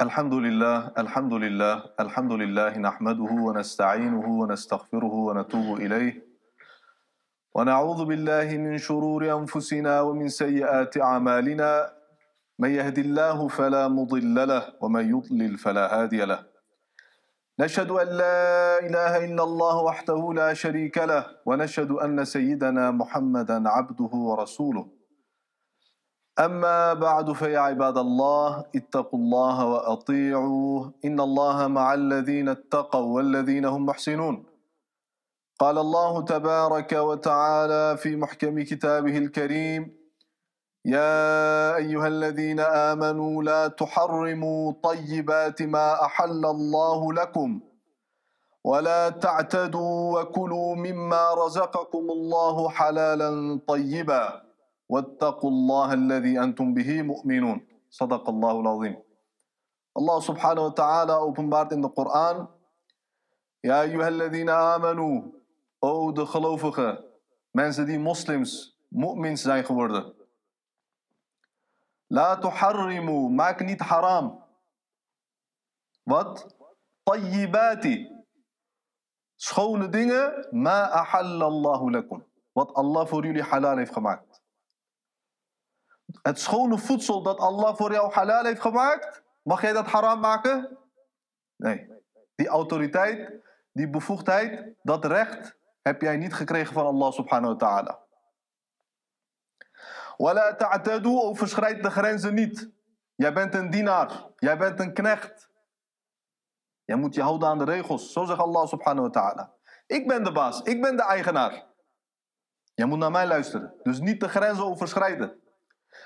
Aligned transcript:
الحمد 0.00 0.34
لله 0.34 0.92
الحمد 0.98 1.34
لله 1.34 1.74
الحمد 2.00 2.32
لله 2.32 2.78
نحمده 2.78 3.32
ونستعينه 3.46 4.26
ونستغفره 4.40 5.14
ونتوب 5.26 5.76
إليه. 5.80 6.22
ونعوذ 7.54 8.04
بالله 8.04 8.48
من 8.58 8.78
شرور 8.78 9.38
أنفسنا 9.38 10.00
ومن 10.00 10.28
سيئات 10.28 10.96
أعمالنا. 10.96 11.92
من 12.58 12.70
يهد 12.70 12.98
الله 12.98 13.48
فلا 13.48 13.88
مضل 13.88 14.48
له 14.48 14.62
ومن 14.80 15.04
يضلل 15.10 15.58
فلا 15.58 16.02
هادي 16.02 16.24
له. 16.24 16.47
نشهد 17.60 17.90
أن 17.90 18.06
لا 18.06 18.78
إله 18.86 19.24
إلا 19.24 19.42
الله 19.42 19.76
وحده 19.82 20.32
لا 20.34 20.54
شريك 20.54 20.98
له 20.98 21.26
ونشهد 21.46 21.90
أن 21.90 22.24
سيدنا 22.24 22.90
محمدا 22.90 23.68
عبده 23.68 24.12
ورسوله. 24.14 24.86
أما 26.38 26.94
بعد 26.94 27.32
فيا 27.32 27.58
عباد 27.58 27.98
الله 27.98 28.64
اتقوا 28.76 29.18
الله 29.18 29.66
وأطيعوه. 29.66 30.92
إن 31.04 31.20
الله 31.20 31.68
مع 31.68 31.94
الذين 31.94 32.48
اتقوا 32.48 33.14
والذين 33.16 33.64
هم 33.64 33.86
محسنون. 33.86 34.44
قال 35.58 35.78
الله 35.78 36.22
تبارك 36.22 36.92
وتعالى 36.92 37.96
في 37.96 38.16
محكم 38.16 38.62
كتابه 38.62 39.18
الكريم 39.18 39.98
يا 40.84 41.76
أيها 41.76 42.06
الذين 42.08 42.60
آمنوا 42.60 43.42
لا 43.42 43.68
تحرموا 43.68 44.72
طيبات 44.82 45.62
ما 45.62 46.04
أحل 46.04 46.46
الله 46.46 47.12
لكم 47.12 47.60
ولا 48.64 49.08
تعتدوا 49.08 50.20
وكلوا 50.20 50.74
مما 50.74 51.34
رزقكم 51.34 52.04
الله 52.10 52.68
حلالا 52.68 53.60
طيبا 53.68 54.42
واتقوا 54.88 55.50
الله 55.50 55.92
الذي 55.92 56.40
أنتم 56.40 56.74
به 56.74 57.02
مؤمنون. 57.02 57.58
صدق 57.90 58.28
الله 58.28 58.60
العظيم. 58.60 58.96
الله 59.98 60.20
سبحانه 60.20 60.62
وتعالى 60.66 61.14
openbaart 61.28 61.72
in 61.72 61.82
de 61.82 61.88
Koran 61.88 62.46
يا 63.64 63.82
أيها 63.82 64.08
الذين 64.08 64.48
آمنوا 64.48 65.22
O 65.80 66.12
de 66.12 66.26
gelovigen 66.26 66.98
mensen 67.52 67.86
die 67.86 67.98
moslims 67.98 68.78
mu'mins 68.88 69.42
zijn 69.42 69.64
geworden 69.64 70.17
La 72.08 72.38
tuharrimu, 72.38 73.28
maak 73.28 73.60
niet 73.64 73.80
haram. 73.80 74.44
Wat? 76.02 76.56
Tayyibati. 77.02 78.08
Schone 79.36 79.88
dingen, 79.88 80.46
ma 80.50 80.88
ahallallahu 80.90 81.90
lakum. 81.90 82.26
Wat 82.52 82.72
Allah 82.74 83.06
voor 83.06 83.24
jullie 83.24 83.42
halal 83.42 83.76
heeft 83.76 83.92
gemaakt. 83.92 84.42
Het 86.22 86.40
schone 86.40 86.78
voedsel 86.78 87.22
dat 87.22 87.38
Allah 87.38 87.76
voor 87.76 87.92
jou 87.92 88.12
halal 88.12 88.44
heeft 88.44 88.60
gemaakt, 88.60 89.22
mag 89.42 89.60
jij 89.60 89.72
dat 89.72 89.86
haram 89.86 90.20
maken? 90.20 90.78
Nee. 91.56 91.96
Die 92.34 92.48
autoriteit, 92.48 93.42
die 93.72 93.90
bevoegdheid, 93.90 94.74
dat 94.82 95.04
recht 95.04 95.56
heb 95.82 96.00
jij 96.00 96.16
niet 96.16 96.34
gekregen 96.34 96.72
van 96.72 96.86
Allah 96.86 97.12
subhanahu 97.12 97.52
wa 97.52 97.58
ta'ala. 97.58 98.06
Wala 100.18 100.54
ta'tadu, 100.54 101.08
overschrijd 101.08 101.82
de 101.82 101.90
grenzen 101.90 102.34
niet. 102.34 102.70
Jij 103.14 103.32
bent 103.32 103.54
een 103.54 103.70
dienaar, 103.70 104.26
jij 104.36 104.58
bent 104.58 104.80
een 104.80 104.92
knecht. 104.92 105.50
Jij 106.84 106.96
moet 106.96 107.14
je 107.14 107.22
houden 107.22 107.48
aan 107.48 107.58
de 107.58 107.64
regels, 107.64 108.12
zo 108.12 108.24
zegt 108.24 108.38
Allah 108.38 108.66
subhanahu 108.66 109.02
wa 109.02 109.10
ta'ala. 109.10 109.52
Ik 109.86 110.06
ben 110.06 110.24
de 110.24 110.32
baas, 110.32 110.62
ik 110.62 110.80
ben 110.80 110.96
de 110.96 111.02
eigenaar. 111.02 111.66
Jij 112.74 112.86
moet 112.86 112.98
naar 112.98 113.10
mij 113.10 113.26
luisteren, 113.26 113.74
dus 113.82 114.00
niet 114.00 114.20
de 114.20 114.28
grenzen 114.28 114.64
overschrijden. 114.64 115.40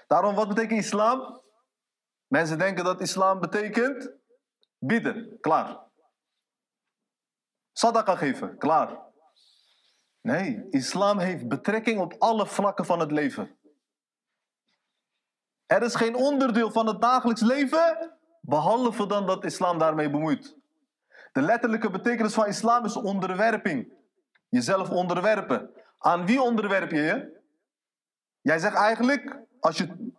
Daarom, 0.06 0.34
wat 0.34 0.48
betekent 0.48 0.80
islam? 0.80 1.42
Mensen 2.26 2.58
denken 2.58 2.84
dat 2.84 3.00
islam 3.00 3.41
betekent 3.41 4.12
bidden, 4.78 5.38
klaar. 5.41 5.81
Sadaqa 7.72 8.16
geven, 8.16 8.58
klaar. 8.58 8.98
Nee, 10.20 10.66
islam 10.70 11.19
heeft 11.19 11.48
betrekking 11.48 12.00
op 12.00 12.14
alle 12.19 12.47
vlakken 12.47 12.84
van 12.84 13.00
het 13.00 13.10
leven. 13.10 13.60
Er 15.67 15.83
is 15.83 15.95
geen 15.95 16.15
onderdeel 16.15 16.71
van 16.71 16.87
het 16.87 17.00
dagelijks 17.00 17.41
leven, 17.41 18.11
behalve 18.41 19.06
dan 19.06 19.27
dat 19.27 19.45
islam 19.45 19.78
daarmee 19.78 20.11
bemoeit. 20.11 20.56
De 21.33 21.43
letterlijke 21.43 21.91
betekenis 21.91 22.34
van 22.34 22.47
islam 22.47 22.84
is 22.84 22.97
onderwerping. 22.97 23.93
Jezelf 24.49 24.91
onderwerpen. 24.91 25.71
Aan 25.99 26.27
wie 26.27 26.43
onderwerp 26.43 26.91
je 26.91 27.00
je? 27.00 27.41
Jij 28.41 28.59
zegt 28.59 28.77
eigenlijk, 28.77 29.39
als 29.61 29.78
je 29.78 30.12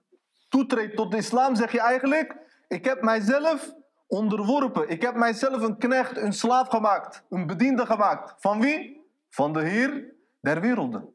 toetreedt 0.50 0.96
tot 0.96 1.12
de 1.12 1.18
islam, 1.18 1.56
zeg 1.56 1.72
je 1.72 1.80
eigenlijk: 1.80 2.36
Ik 2.68 2.86
heb 2.86 3.02
mijzelf 3.02 3.74
onderworpen. 4.08 4.90
Ik 4.90 5.02
heb 5.02 5.16
mijzelf 5.16 5.62
een 5.62 5.78
knecht, 5.78 6.18
een 6.18 6.34
slaaf 6.34 6.68
gemaakt, 6.68 7.24
een 7.30 7.48
bediende 7.48 7.86
gemaakt. 7.86 8.34
Van 8.38 8.62
wie? 8.62 9.02
Van 9.30 9.54
de 9.54 9.62
Heer 9.62 10.14
der 10.42 10.62
werelden. 10.62 11.14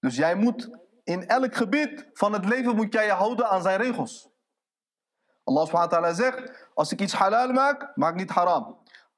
Dus 0.00 0.16
jij 0.16 0.34
moet 0.34 0.70
in 1.07 1.27
elk 1.27 1.55
gebied 1.55 2.09
van 2.13 2.33
het 2.33 2.45
leven 2.45 2.75
moet 2.75 2.93
jij 2.93 3.05
je 3.05 3.11
houden 3.11 3.49
aan 3.49 3.61
zijn 3.61 3.81
regels. 3.81 4.29
Allah 5.43 5.65
subhanahu 5.65 5.89
wa 5.89 5.97
ta'ala 5.99 6.13
zegt: 6.13 6.67
Als 6.73 6.91
ik 6.91 7.01
iets 7.01 7.13
halal 7.13 7.51
maak, 7.51 7.91
maak 7.95 8.15
niet 8.15 8.29
haram. 8.29 8.77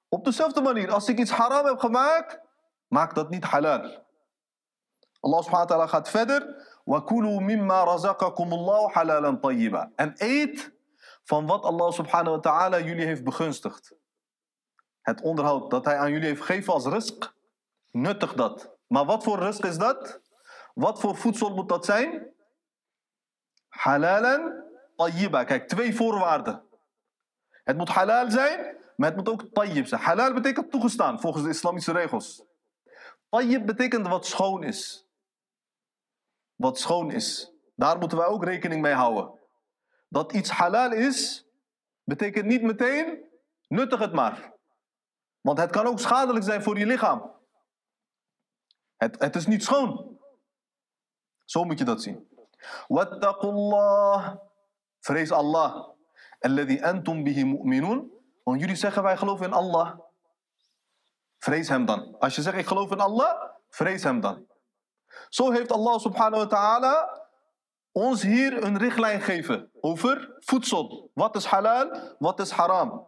Op 0.10 0.26
dezelfde 0.26 0.62
manier, 0.62 0.92
als 0.92 1.10
ik 1.10 1.20
iets 1.20 1.32
haram 1.32 1.66
heb 1.66 1.80
gemaakt, 1.80 2.40
maak 2.88 3.16
dat 3.16 3.30
niet 3.30 3.44
halal. 3.44 4.04
Allah 5.20 5.42
subhanahu 5.42 5.68
wa 5.68 5.76
ta'ala 5.76 5.88
gaat 5.88 6.10
verder. 6.10 6.74
وَكُلُوا 6.86 7.40
مِمَّا 7.40 7.84
رَزَقَكُمُ 7.84 8.54
اللَّهُ 8.54 8.90
حَلَالًا 8.90 9.40
طَيِّبًا 9.42 9.92
En 9.96 10.14
eet 10.18 10.74
van 11.24 11.46
wat 11.46 11.64
Allah 11.64 11.92
subhanahu 11.92 12.36
wa 12.36 12.40
ta'ala 12.40 12.80
jullie 12.80 13.06
heeft 13.06 13.24
begunstigd. 13.24 13.96
Het 15.02 15.22
onderhoud 15.22 15.72
dat 15.72 15.86
hij 15.86 15.98
aan 15.98 16.12
jullie 16.12 16.28
heeft 16.28 16.42
gegeven 16.42 16.74
als 16.74 16.86
risk, 16.86 17.34
nuttig 17.92 18.34
dat. 18.34 18.78
Maar 18.88 19.06
wat 19.06 19.24
voor 19.24 19.40
risk 19.40 19.64
is 19.64 19.78
dat? 19.78 20.22
Wat 20.81 21.01
voor 21.01 21.17
voedsel 21.17 21.55
moet 21.55 21.69
dat 21.69 21.85
zijn? 21.85 22.35
Halalan 23.69 24.65
tayyiba. 24.97 25.45
Kijk, 25.45 25.69
twee 25.69 25.95
voorwaarden. 25.95 26.63
Het 27.49 27.77
moet 27.77 27.89
halal 27.89 28.31
zijn, 28.31 28.77
maar 28.97 29.09
het 29.09 29.17
moet 29.17 29.29
ook 29.29 29.45
tayyib 29.53 29.87
zijn. 29.87 30.01
Halal 30.01 30.33
betekent 30.33 30.71
toegestaan, 30.71 31.21
volgens 31.21 31.45
de 31.45 31.51
islamitische 31.51 31.93
regels. 31.93 32.45
Tayyib 33.29 33.67
betekent 33.67 34.09
wat 34.09 34.27
schoon 34.27 34.63
is 34.63 35.11
wat 36.61 36.79
schoon 36.79 37.11
is. 37.11 37.53
Daar 37.75 37.99
moeten 37.99 38.19
wij 38.19 38.27
ook 38.27 38.45
rekening 38.45 38.81
mee 38.81 38.93
houden. 38.93 39.39
Dat 40.09 40.33
iets 40.33 40.51
halal 40.51 40.93
is, 40.93 41.47
betekent 42.05 42.45
niet 42.45 42.63
meteen 42.63 43.29
nuttig 43.69 43.99
het 43.99 44.13
maar. 44.13 44.53
Want 45.41 45.59
het 45.59 45.71
kan 45.71 45.87
ook 45.87 46.01
schadelijk 46.01 46.45
zijn 46.45 46.63
voor 46.63 46.79
je 46.79 46.87
lichaam. 46.87 47.35
Het, 48.97 49.21
het 49.21 49.37
is 49.37 49.47
niet 49.47 49.65
schoon. 49.65 50.20
Zo 51.51 51.65
moet 51.65 51.79
je 51.79 51.85
dat 51.85 52.03
zien. 52.03 52.29
Wattaqullah. 52.89 54.37
Vrees 55.01 55.33
Allah. 55.33 55.89
Alladhi 56.41 56.81
antum 56.81 57.25
bihi 57.25 57.45
mu'minun. 57.45 58.11
Want 58.45 58.61
jullie 58.61 58.77
zeggen 58.77 59.03
wij 59.03 59.17
geloven 59.17 59.47
in 59.47 59.53
Allah. 59.53 59.99
Vrees 61.39 61.69
hem 61.69 61.85
dan. 61.85 62.19
Als 62.19 62.35
je 62.35 62.43
zegt 62.43 62.57
ik 62.57 62.67
geloof 62.67 62.91
in 62.91 63.01
Allah, 63.01 63.51
vrees 63.69 64.03
hem 64.03 64.21
dan. 64.21 64.47
Zo 65.29 65.51
heeft 65.51 65.73
Allah 65.73 65.99
subhanahu 65.99 66.43
wa 66.43 66.47
ta'ala 66.47 67.23
ons 67.93 68.23
hier 68.23 68.65
een 68.65 68.79
richtlijn 68.79 69.21
gegeven 69.21 69.71
over 69.81 70.35
voedsel. 70.39 71.11
Wat 71.15 71.37
is 71.37 71.45
halal, 71.45 72.15
wat 72.19 72.41
is 72.41 72.51
haram. 72.51 73.07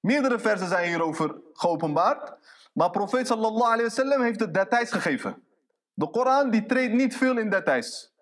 Meerdere 0.00 0.38
versen 0.38 0.68
zijn 0.68 0.88
hierover 0.88 1.40
geopenbaard. 1.52 2.32
Maar 2.72 2.90
profeet 2.90 3.26
sallallahu 3.26 3.72
alayhi 3.72 3.82
wasallam 3.82 4.22
heeft 4.22 4.38
de 4.38 4.50
details 4.50 4.90
gegeven. 4.90 5.42
De 5.92 6.10
Koran 6.10 6.50
die 6.50 6.66
treedt 6.66 6.92
niet 6.92 7.16
veel 7.16 7.38
in 7.38 7.50
details. 7.50 8.12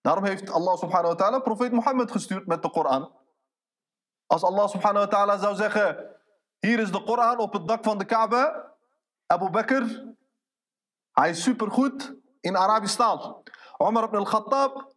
Daarom 0.00 0.24
heeft 0.24 0.50
Allah 0.50 0.76
subhanahu 0.76 1.08
wa 1.08 1.14
ta'ala 1.14 1.38
profeet 1.38 1.72
Mohammed 1.72 2.10
gestuurd 2.10 2.46
met 2.46 2.62
de 2.62 2.70
Koran. 2.70 3.12
Als 4.26 4.42
Allah 4.42 4.68
subhanahu 4.68 5.04
wa 5.04 5.10
ta'ala 5.10 5.38
zou 5.38 5.54
zeggen... 5.54 6.18
Hier 6.60 6.78
is 6.78 6.92
de 6.92 7.02
Koran 7.02 7.38
op 7.38 7.52
het 7.52 7.68
dak 7.68 7.84
van 7.84 7.98
de 7.98 8.04
Kaaba. 8.04 8.74
Abu 9.26 9.50
Bakr, 9.50 9.82
hij 11.12 11.30
is 11.30 11.42
supergoed 11.42 12.14
in 12.40 12.56
Arabisch 12.56 12.96
taal. 12.96 13.42
Omar 13.76 14.04
ibn 14.04 14.16
al-Khattab, 14.16 14.94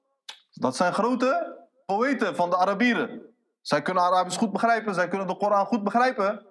dat 0.52 0.76
zijn 0.76 0.94
grote 0.94 1.60
poëten 1.86 2.36
van 2.36 2.50
de 2.50 2.58
Arabieren. 2.58 3.36
Zij 3.62 3.81
kunnen 3.81 4.04
Arabisch 4.04 4.38
goed 4.38 4.52
begrijpen, 4.52 4.94
zij 4.94 5.08
kunnen 5.08 5.28
de 5.28 5.38
Koran 5.38 5.66
goed 5.66 5.84
begrijpen. 5.84 6.46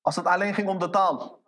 Als 0.00 0.16
het 0.16 0.26
alleen 0.26 0.54
ging 0.54 0.68
om 0.68 0.78
de 0.78 0.90
taal. 0.90 1.41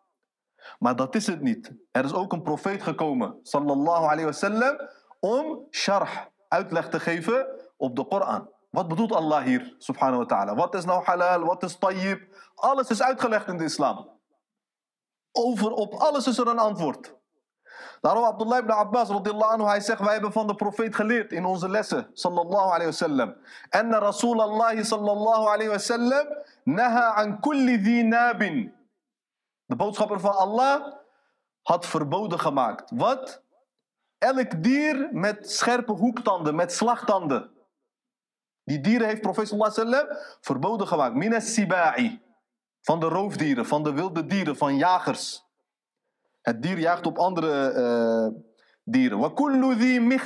Maar 0.78 0.96
dat 0.96 1.14
is 1.14 1.26
het 1.26 1.40
niet. 1.40 1.72
Er 1.90 2.05
is 2.05 2.12
ook 2.12 2.32
een 2.32 2.43
profeet 2.43 2.82
gekomen, 2.82 3.38
sallallahu 3.43 4.05
alayhi 4.05 4.25
wasallam, 4.25 4.76
om 5.20 5.66
sharh, 5.70 6.12
uitleg 6.49 6.88
te 6.88 7.00
geven 7.00 7.46
op 7.76 7.96
de 7.96 8.06
Koran. 8.06 8.49
Wat 8.70 8.88
bedoelt 8.88 9.12
Allah 9.12 9.43
hier, 9.43 9.75
subhanahu 9.78 10.19
wa 10.19 10.26
ta'ala? 10.26 10.55
Wat 10.55 10.75
is 10.75 10.84
nou 10.84 11.05
halal, 11.05 11.44
wat 11.44 11.62
is 11.62 11.78
tayyib? 11.78 12.20
Alles 12.55 12.88
is 12.88 13.02
uitgelegd 13.02 13.49
in 13.49 13.56
de 13.56 13.64
islam. 13.64 14.08
Over 15.32 15.70
op 15.70 15.94
alles 15.94 16.26
is 16.26 16.38
er 16.38 16.49
een 16.49 16.58
antwoord. 16.58 17.14
Daarom 18.00 18.25
Abdullah 18.25 18.58
ibn 18.58 18.70
Abbas 18.70 19.08
radiyallahu 19.08 19.52
anhu, 19.52 19.67
hij 19.67 19.81
zegt, 19.81 20.00
wij 20.00 20.12
hebben 20.12 20.32
van 20.32 20.46
de 20.46 20.55
profeet 20.55 20.94
geleerd 20.94 21.32
in 21.32 21.44
onze 21.44 21.69
lessen, 21.69 22.10
sallallahu 22.12 22.67
alayhi 22.67 22.84
wasallam. 22.84 23.34
En 23.70 23.93
Rasulallah 23.93 24.82
sallallahu 24.82 25.46
alayhi 25.46 25.69
wasallam, 25.69 26.26
naha 26.64 27.14
an 27.14 27.40
kulli 27.40 27.82
dhi 27.82 28.02
nabin. 28.02 28.75
De 29.66 29.76
boodschapper 29.76 30.20
van 30.20 30.37
Allah 30.37 30.94
had 31.62 31.87
verboden 31.87 32.40
gemaakt. 32.40 32.90
Wat? 32.94 33.43
Elk 34.19 34.62
dier 34.62 35.08
met 35.12 35.50
scherpe 35.50 35.93
hoektanden, 35.93 36.55
met 36.55 36.72
slagtanden. 36.72 37.50
Die 38.64 38.81
dieren 38.81 39.06
heeft 39.06 39.20
profeet 39.20 39.49
sallallahu 39.49 40.16
verboden 40.40 40.87
gemaakt. 40.87 41.14
Minas 41.14 41.55
sibai. 41.55 42.22
Van 42.81 43.00
de 43.00 43.06
roofdieren, 43.06 43.66
van 43.66 43.82
de 43.82 43.93
wilde 43.93 44.26
dieren, 44.26 44.56
van 44.56 44.76
jagers. 44.76 45.44
Het 46.40 46.62
dier 46.62 46.78
jaagt 46.78 47.06
op 47.06 47.19
andere 47.19 47.72
uh, 47.75 48.40
dieren. 48.82 49.19
Wa 49.19 49.28
kullu 49.28 49.76
dhi. 49.76 50.19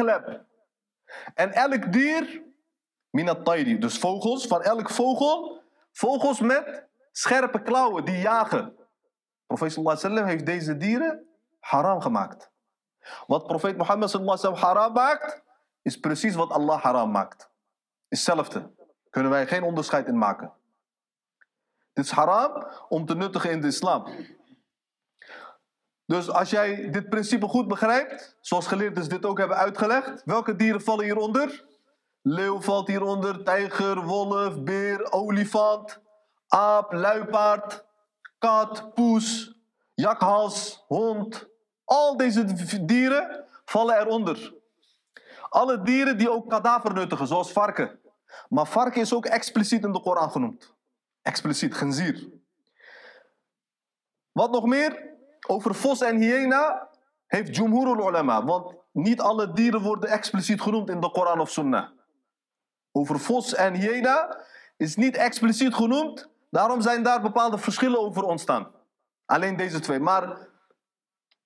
En 1.35 1.53
elk 1.53 1.93
dier, 1.93 2.43
minat 3.11 3.45
tayri, 3.45 3.79
dus 3.79 3.99
vogels, 3.99 4.47
van 4.47 4.63
elk 4.63 4.91
vogel, 4.91 5.63
vogels 5.93 6.41
met 6.41 6.89
scherpe 7.13 7.63
klauwen 7.63 8.05
die 8.05 8.19
jagen. 8.19 8.78
Profeet 9.49 9.73
sallallahu 9.73 10.25
heeft 10.25 10.47
deze 10.47 10.77
dieren 10.77 11.27
haram 11.61 12.01
gemaakt. 12.01 12.51
Wat 13.27 13.47
profeet 13.47 13.77
Mohammed 13.77 14.11
sallallahu 14.11 14.55
haram 14.55 14.93
maakt, 14.93 15.43
is 15.83 16.01
precies 16.01 16.35
wat 16.35 16.51
Allah 16.51 16.83
haram 16.83 17.11
maakt. 17.11 17.51
Hetzelfde. 18.09 18.71
Kunnen 19.11 19.31
wij 19.31 19.47
geen 19.47 19.63
onderscheid 19.63 20.07
in 20.07 20.19
maken. 20.19 20.53
Dit 21.93 22.05
is 22.05 22.11
haram 22.11 22.67
om 22.89 23.07
te 23.07 23.15
nuttigen 23.15 23.51
in 23.51 23.61
de 23.61 23.67
islam. 23.67 24.09
Dus 26.07 26.31
als 26.31 26.51
jij 26.51 26.91
dit 26.91 27.09
principe 27.09 27.49
goed 27.49 27.69
begrijpt, 27.69 28.37
zoals 28.41 28.67
geleerden 28.67 29.09
dit 29.09 29.25
ook 29.25 29.39
hebben 29.39 29.57
uitgelegd, 29.57 30.23
welke 30.25 30.57
dieren 30.57 30.83
vallen 30.83 31.05
hieronder? 31.05 31.67
Leeuw 32.23 32.61
valt 32.61 32.89
hieronder, 32.89 33.45
tijger, 33.45 34.05
wolf, 34.05 34.63
beer, 34.63 35.13
olifant, 35.13 36.01
aap, 36.49 36.93
luipaard, 36.93 37.88
kat, 38.39 38.95
poes, 38.95 39.55
jakhals, 39.95 40.85
hond. 40.87 41.47
Al 41.85 42.17
deze 42.17 42.85
dieren 42.85 43.45
vallen 43.65 43.99
eronder. 44.01 44.55
Alle 45.49 45.83
dieren 45.83 46.19
die 46.19 46.31
ook 46.31 46.51
kadaver 46.51 46.93
nuttigen, 46.95 47.27
zoals 47.27 47.53
varken. 47.53 48.01
Maar 48.49 48.67
varken 48.67 49.01
is 49.01 49.13
ook 49.13 49.27
expliciet 49.27 49.85
in 49.85 49.93
de 49.93 50.01
Koran 50.01 50.31
genoemd. 50.31 50.75
Expliciet, 51.23 51.75
genzier. 51.75 52.29
Wat 54.33 54.51
nog 54.51 54.67
meer? 54.67 55.17
Over 55.47 55.75
vos 55.75 56.01
en 56.01 56.17
hyena 56.17 56.89
heeft 57.27 57.57
Jumhurul 57.57 58.09
ulama. 58.09 58.45
Want 58.45 58.75
niet 58.93 59.21
alle 59.21 59.53
dieren 59.53 59.81
worden 59.81 60.11
expliciet 60.11 60.61
genoemd 60.61 60.91
in 60.91 61.01
de 61.01 61.11
Koran 61.11 61.41
of 61.41 61.51
Sunnah. 61.51 61.89
Over 62.93 63.19
vos 63.19 63.55
en 63.55 63.75
hyena 63.75 64.45
is 64.77 64.97
niet 64.97 65.17
expliciet 65.17 65.75
genoemd. 65.75 66.29
Daarom 66.51 66.81
zijn 66.81 67.03
daar 67.03 67.21
bepaalde 67.21 67.59
verschillen 67.59 68.01
over 68.01 68.23
ontstaan. 68.23 68.71
Alleen 69.25 69.57
deze 69.57 69.81
twee. 69.81 70.01
Maar 70.01 70.49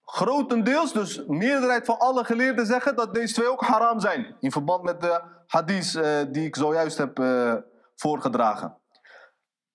grotendeels, 0.04 0.93
dus 0.93 1.26
meerderheid 1.26 1.84
van 1.84 1.99
alle 1.99 2.25
geleerden 2.25 2.66
zeggen 2.66 2.96
dat 2.96 3.14
deze 3.14 3.34
twee 3.34 3.50
ook 3.50 3.62
haram 3.62 4.00
zijn. 4.00 4.37
In 4.40 4.52
verband 4.52 4.82
met 4.82 5.00
de 5.00 5.22
hadith 5.46 5.94
uh, 5.94 6.19
die 6.28 6.46
ik 6.46 6.56
zojuist 6.56 6.99
heb 6.99 7.19
uh, 7.19 7.54
voorgedragen. 7.96 8.76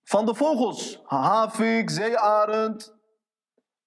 Van 0.03 0.25
de 0.25 0.35
vogels, 0.35 1.01
havik, 1.03 1.89
zeearend, 1.89 2.95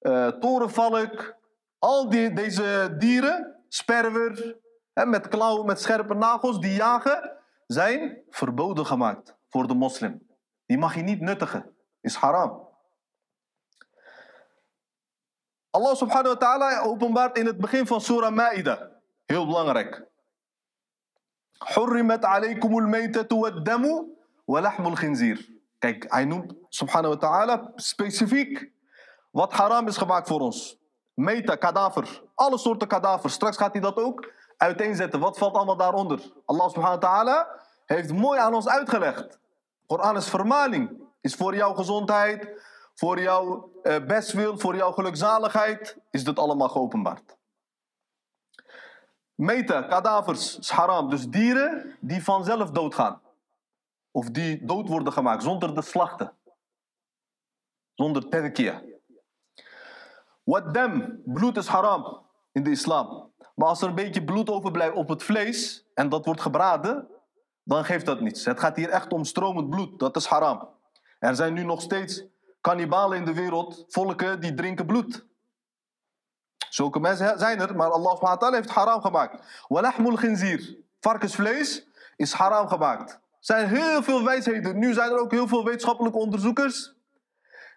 uh, 0.00 0.26
torenvalk, 0.26 1.34
al 1.78 2.08
die, 2.08 2.32
deze 2.32 2.94
dieren, 2.98 3.64
sperwer, 3.68 4.56
hè, 4.92 5.06
met 5.06 5.28
klauwen, 5.28 5.66
met 5.66 5.80
scherpe 5.80 6.14
nagels, 6.14 6.60
die 6.60 6.74
jagen, 6.74 7.36
zijn 7.66 8.22
verboden 8.30 8.86
gemaakt 8.86 9.36
voor 9.48 9.66
de 9.66 9.74
moslim. 9.74 10.29
Die 10.69 10.77
mag 10.77 10.95
je 10.95 11.01
niet 11.01 11.21
nuttigen, 11.21 11.75
is 12.01 12.15
haram. 12.15 12.67
Allah 15.69 15.95
subhanahu 15.95 16.33
wa 16.33 16.37
ta'ala 16.37 16.81
openbaart 16.81 17.37
in 17.37 17.45
het 17.45 17.57
begin 17.57 17.87
van 17.87 18.01
Surah 18.01 18.33
Ma'idah. 18.33 18.81
Heel 19.25 19.45
belangrijk. 19.45 20.13
حرمت 21.59 22.25
عليكم 22.25 22.77
الميتة 22.77 23.35
والدم 23.35 24.07
ولحم 24.47 24.87
الخنزير. 24.87 25.49
Kijk, 25.79 26.05
hij 26.09 26.25
noemt 26.25 26.53
subhanahu 26.69 27.13
wa 27.13 27.19
ta'ala 27.19 27.71
specifiek 27.75 28.71
wat 29.31 29.53
haram 29.53 29.87
is 29.87 29.97
gemaakt 29.97 30.27
voor 30.27 30.39
ons. 30.39 30.77
Meta, 31.13 31.55
kadaver. 31.55 32.23
Alle 32.35 32.57
soorten 32.57 32.87
kadavers. 32.87 33.33
Straks 33.33 33.57
gaat 33.57 33.71
hij 33.71 33.81
dat 33.81 33.97
ook 33.97 34.31
uiteenzetten. 34.57 35.19
Wat 35.19 35.37
valt 35.37 35.55
allemaal 35.55 35.77
daaronder? 35.77 36.31
Allah 36.45 36.67
subhanahu 36.67 36.99
wa 36.99 37.07
ta'ala 37.07 37.61
heeft 37.85 38.13
mooi 38.13 38.39
aan 38.39 38.53
ons 38.53 38.67
uitgelegd. 38.67 39.39
Koran 39.90 40.16
is 40.16 40.28
vermaning. 40.28 40.98
Is 41.20 41.34
voor 41.34 41.54
jouw 41.54 41.74
gezondheid, 41.74 42.48
voor 42.94 43.20
jouw 43.20 43.72
uh, 43.82 44.06
bestwil, 44.06 44.58
voor 44.58 44.76
jouw 44.76 44.92
gelukzaligheid. 44.92 45.96
Is 46.10 46.24
dit 46.24 46.38
allemaal 46.38 46.68
geopenbaard. 46.68 47.36
Meta, 49.34 49.82
kadavers, 49.82 50.58
is 50.58 50.70
haram. 50.70 51.10
Dus 51.10 51.28
dieren 51.28 51.96
die 52.00 52.24
vanzelf 52.24 52.70
doodgaan. 52.70 53.20
Of 54.10 54.30
die 54.30 54.64
dood 54.64 54.88
worden 54.88 55.12
gemaakt 55.12 55.42
zonder 55.42 55.74
de 55.74 55.82
slachten. 55.82 56.32
Zonder 57.94 58.28
tedkia. 58.28 58.82
Wat 60.42 60.74
dem, 60.74 61.22
bloed 61.24 61.56
is 61.56 61.66
haram 61.66 62.26
in 62.52 62.62
de 62.62 62.70
islam. 62.70 63.32
Maar 63.54 63.68
als 63.68 63.82
er 63.82 63.88
een 63.88 63.94
beetje 63.94 64.24
bloed 64.24 64.50
overblijft 64.50 64.96
op 64.96 65.08
het 65.08 65.22
vlees 65.22 65.86
en 65.94 66.08
dat 66.08 66.24
wordt 66.24 66.40
gebraden, 66.40 67.08
dan 67.62 67.84
geeft 67.84 68.06
dat 68.06 68.20
niets. 68.20 68.44
Het 68.44 68.60
gaat 68.60 68.76
hier 68.76 68.88
echt 68.88 69.12
om 69.12 69.24
stromend 69.24 69.70
bloed, 69.70 69.98
dat 69.98 70.16
is 70.16 70.26
haram. 70.26 70.68
Er 71.18 71.36
zijn 71.36 71.54
nu 71.54 71.64
nog 71.64 71.80
steeds 71.80 72.24
kannibalen 72.60 73.18
in 73.18 73.24
de 73.24 73.34
wereld, 73.34 73.84
volken 73.88 74.40
die 74.40 74.54
drinken 74.54 74.86
bloed. 74.86 75.26
Zulke 76.68 77.00
mensen 77.00 77.38
zijn 77.38 77.60
er, 77.60 77.76
maar 77.76 77.90
Allah 77.90 78.52
heeft 78.52 78.70
haram 78.70 79.00
gemaakt. 79.00 79.64
Walahmul 79.68 80.14
khinzir, 80.14 80.76
varkensvlees, 81.00 81.86
is 82.16 82.32
haram 82.32 82.68
gemaakt. 82.68 83.12
Er 83.12 83.18
zijn 83.40 83.68
heel 83.68 84.02
veel 84.02 84.24
wijsheden. 84.24 84.78
Nu 84.78 84.92
zijn 84.92 85.10
er 85.10 85.18
ook 85.18 85.30
heel 85.30 85.48
veel 85.48 85.64
wetenschappelijke 85.64 86.18
onderzoekers 86.18 86.94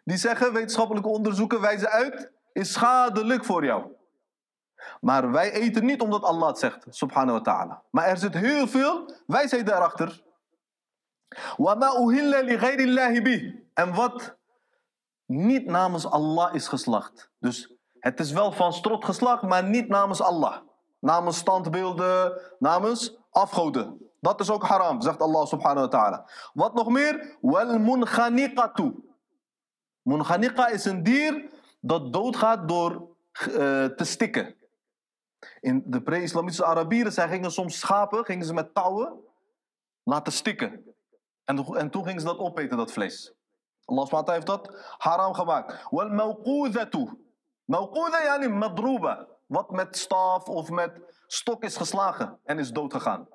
die 0.03 0.17
zeggen, 0.17 0.53
wetenschappelijke 0.53 1.09
onderzoeken 1.09 1.61
wijzen 1.61 1.89
uit 1.89 2.31
is 2.53 2.73
schadelijk 2.73 3.45
voor 3.45 3.65
jou. 3.65 3.91
Maar 5.01 5.31
wij 5.31 5.51
eten 5.51 5.85
niet 5.85 6.01
omdat 6.01 6.23
Allah 6.23 6.47
het 6.47 6.59
zegt, 6.59 6.85
subhanahu 6.89 7.37
wa 7.37 7.41
ta'ala. 7.41 7.81
Maar 7.89 8.05
er 8.05 8.17
zit 8.17 8.33
heel 8.33 8.67
veel 8.67 9.13
wijsheid 9.25 9.65
daarachter. 9.65 10.23
En 13.73 13.93
wat 13.93 14.37
niet 15.25 15.65
namens 15.65 16.05
Allah 16.05 16.53
is 16.53 16.67
geslacht. 16.67 17.31
Dus 17.39 17.73
het 17.99 18.19
is 18.19 18.31
wel 18.31 18.51
van 18.51 18.73
strot 18.73 19.05
geslacht, 19.05 19.41
maar 19.41 19.63
niet 19.63 19.87
namens 19.87 20.21
Allah. 20.21 20.57
Namens 20.99 21.37
standbeelden, 21.37 22.41
namens 22.59 23.17
afgoden. 23.29 24.11
Dat 24.19 24.39
is 24.39 24.49
ook 24.49 24.63
haram, 24.63 25.01
zegt 25.01 25.21
Allah 25.21 25.45
subhanahu 25.45 25.79
wa 25.79 25.87
ta'ala. 25.87 26.29
Wat 26.53 26.73
nog 26.73 26.89
meer? 26.89 27.37
Wal 27.41 27.79
munghaniqatu. 27.79 28.93
Munghaniqa 30.01 30.67
is 30.67 30.85
een 30.85 31.03
dier 31.03 31.49
dat 31.81 32.13
doodgaat 32.13 32.67
door 32.67 32.91
uh, 32.91 33.85
te 33.85 34.03
stikken. 34.03 34.55
In 35.59 35.83
de 35.85 36.01
pre-islamitische 36.01 36.65
Arabieren, 36.65 37.11
zij 37.11 37.27
gingen 37.27 37.51
soms 37.51 37.79
schapen, 37.79 38.25
gingen 38.25 38.45
ze 38.45 38.53
met 38.53 38.73
touwen 38.73 39.19
laten 40.03 40.33
stikken. 40.33 40.95
En, 41.45 41.65
en 41.65 41.89
toen 41.89 42.03
gingen 42.03 42.19
ze 42.19 42.25
dat 42.27 42.37
opeten, 42.37 42.77
dat 42.77 42.91
vlees. 42.91 43.33
Allah 43.85 44.05
SWT 44.05 44.29
heeft 44.29 44.45
dat 44.45 44.95
haram 44.97 45.33
gemaakt. 45.33 45.91
Mawquda 47.65 48.23
yani 48.23 48.47
madruba. 48.47 49.27
Wat 49.45 49.71
met 49.71 49.97
staf 49.97 50.47
of 50.47 50.69
met 50.69 50.99
stok 51.27 51.63
is 51.63 51.77
geslagen 51.77 52.39
en 52.43 52.59
is 52.59 52.71
doodgegaan. 52.71 53.27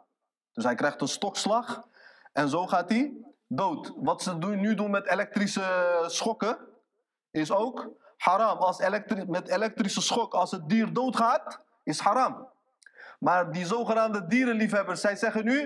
Dus 0.52 0.64
hij 0.64 0.74
krijgt 0.74 1.00
een 1.00 1.08
stokslag 1.08 1.86
en 2.32 2.48
zo 2.48 2.66
gaat 2.66 2.88
hij 2.88 3.12
dood. 3.46 3.92
Wat 3.96 4.22
ze 4.22 4.34
nu 4.34 4.74
doen 4.74 4.90
met 4.90 5.06
elektrische 5.06 6.04
schokken 6.06 6.58
is 7.30 7.52
ook 7.52 7.88
haram. 8.16 8.58
Als 8.58 8.78
met 9.26 9.48
elektrische 9.48 10.00
schok, 10.00 10.34
als 10.34 10.50
het 10.50 10.68
dier 10.68 10.92
doodgaat, 10.92 11.60
is 11.88 12.00
haram. 12.00 12.48
Maar 13.18 13.52
die 13.52 13.66
zogenaamde 13.66 14.26
dierenliefhebbers, 14.26 15.00
zij 15.00 15.16
zeggen 15.16 15.44
nu, 15.44 15.60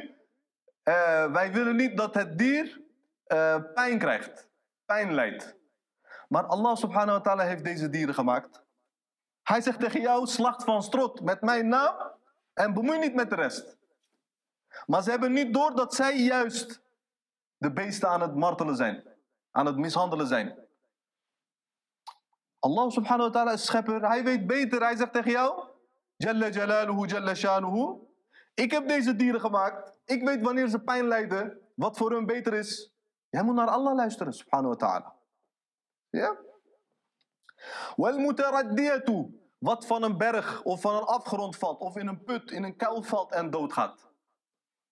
uh, 0.84 1.32
wij 1.32 1.52
willen 1.52 1.76
niet 1.76 1.96
dat 1.96 2.14
het 2.14 2.38
dier 2.38 2.80
uh, 3.26 3.56
pijn 3.74 3.98
krijgt, 3.98 4.48
pijn 4.84 5.14
lijdt. 5.14 5.56
Maar 6.28 6.44
Allah 6.46 6.76
subhanahu 6.76 7.18
wa 7.18 7.20
ta'ala 7.20 7.42
heeft 7.42 7.64
deze 7.64 7.90
dieren 7.90 8.14
gemaakt. 8.14 8.62
Hij 9.42 9.60
zegt 9.60 9.80
tegen 9.80 10.00
jou, 10.00 10.26
slacht 10.26 10.64
van 10.64 10.82
strot 10.82 11.20
met 11.20 11.40
mijn 11.40 11.68
naam 11.68 11.96
en 12.54 12.74
bemoei 12.74 12.98
niet 12.98 13.14
met 13.14 13.30
de 13.30 13.36
rest. 13.36 13.76
Maar 14.86 15.02
ze 15.02 15.10
hebben 15.10 15.32
niet 15.32 15.54
door 15.54 15.74
dat 15.74 15.94
zij 15.94 16.16
juist 16.18 16.80
de 17.56 17.72
beesten 17.72 18.08
aan 18.08 18.20
het 18.20 18.34
martelen 18.34 18.76
zijn, 18.76 19.04
aan 19.50 19.66
het 19.66 19.76
mishandelen 19.76 20.26
zijn. 20.26 20.54
Allah 22.58 22.90
subhanahu 22.90 23.30
wa 23.30 23.30
ta'ala 23.30 23.52
is 23.52 23.64
schepper. 23.64 24.08
Hij 24.08 24.24
weet 24.24 24.46
beter. 24.46 24.80
Hij 24.80 24.96
zegt 24.96 25.12
tegen 25.12 25.30
jou. 25.30 25.71
Jalla 26.22 26.48
jalaluhu, 26.48 27.06
jalla 27.06 27.34
shanuhu. 27.34 27.98
Ik 28.54 28.70
heb 28.70 28.88
deze 28.88 29.16
dieren 29.16 29.40
gemaakt. 29.40 29.98
Ik 30.04 30.22
weet 30.22 30.42
wanneer 30.42 30.68
ze 30.68 30.78
pijn 30.78 31.06
lijden. 31.08 31.60
Wat 31.74 31.96
voor 31.96 32.10
hun 32.10 32.26
beter 32.26 32.54
is. 32.54 32.92
Jij 33.28 33.42
moet 33.42 33.54
naar 33.54 33.68
Allah 33.68 33.94
luisteren, 33.94 34.32
subhanahu 34.32 34.68
wa 34.68 34.76
ta'ala. 34.76 35.14
Ja? 36.10 36.36
Wal 37.96 38.18
mutaraddiyatu. 38.18 39.40
Wat 39.58 39.86
van 39.86 40.02
een 40.02 40.18
berg 40.18 40.62
of 40.62 40.80
van 40.80 40.94
een 40.94 41.04
afgrond 41.04 41.56
valt. 41.56 41.80
Of 41.80 41.96
in 41.96 42.06
een 42.06 42.22
put, 42.22 42.50
in 42.50 42.62
een 42.62 42.76
kuil 42.76 43.02
valt 43.02 43.32
en 43.32 43.50
doodgaat. 43.50 44.10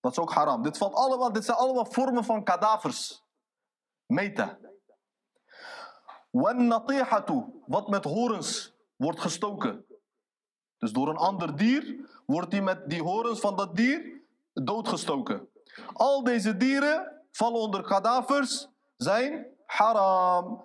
Dat 0.00 0.12
is 0.12 0.18
ook 0.18 0.32
haram. 0.32 0.62
Dit, 0.62 0.78
valt 0.78 0.94
allemaal, 0.94 1.32
dit 1.32 1.44
zijn 1.44 1.56
allemaal 1.56 1.87
vormen 1.87 2.25
van 2.25 2.44
kadavers. 2.44 3.25
Meta. 4.06 4.58
Wan 6.30 6.66
natihatu. 6.66 7.62
Wat 7.66 7.88
met 7.88 8.04
horens 8.04 8.76
wordt 8.96 9.20
gestoken. 9.20 9.84
Dus 10.80 10.92
door 10.92 11.08
een 11.08 11.16
ander 11.16 11.56
dier 11.56 11.96
wordt 12.26 12.50
die 12.50 12.62
met 12.62 12.90
die 12.90 13.02
horens 13.02 13.40
van 13.40 13.56
dat 13.56 13.76
dier 13.76 14.20
doodgestoken. 14.52 15.49
Al 15.92 16.25
deze 16.25 16.56
dieren 16.56 17.22
vallen 17.30 17.60
onder 17.60 17.82
kadavers, 17.82 18.68
zijn 18.96 19.46
haram. 19.66 20.64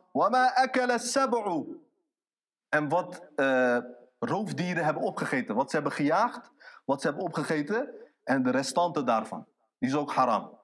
En 2.69 2.89
wat 2.89 3.22
uh, 3.36 3.77
roofdieren 4.19 4.86
hebben 4.86 5.03
opgegeten. 5.03 5.55
Wat 5.55 5.69
ze 5.69 5.75
hebben 5.75 5.93
gejaagd, 5.93 6.51
wat 6.86 7.01
ze 7.01 7.07
hebben 7.07 7.25
opgegeten. 7.25 7.89
En 8.24 8.43
de 8.43 8.51
restanten 8.51 9.05
daarvan. 9.05 9.45
Die 9.79 9.89
is 9.89 9.95
ook 9.95 10.13
haram. 10.13 10.60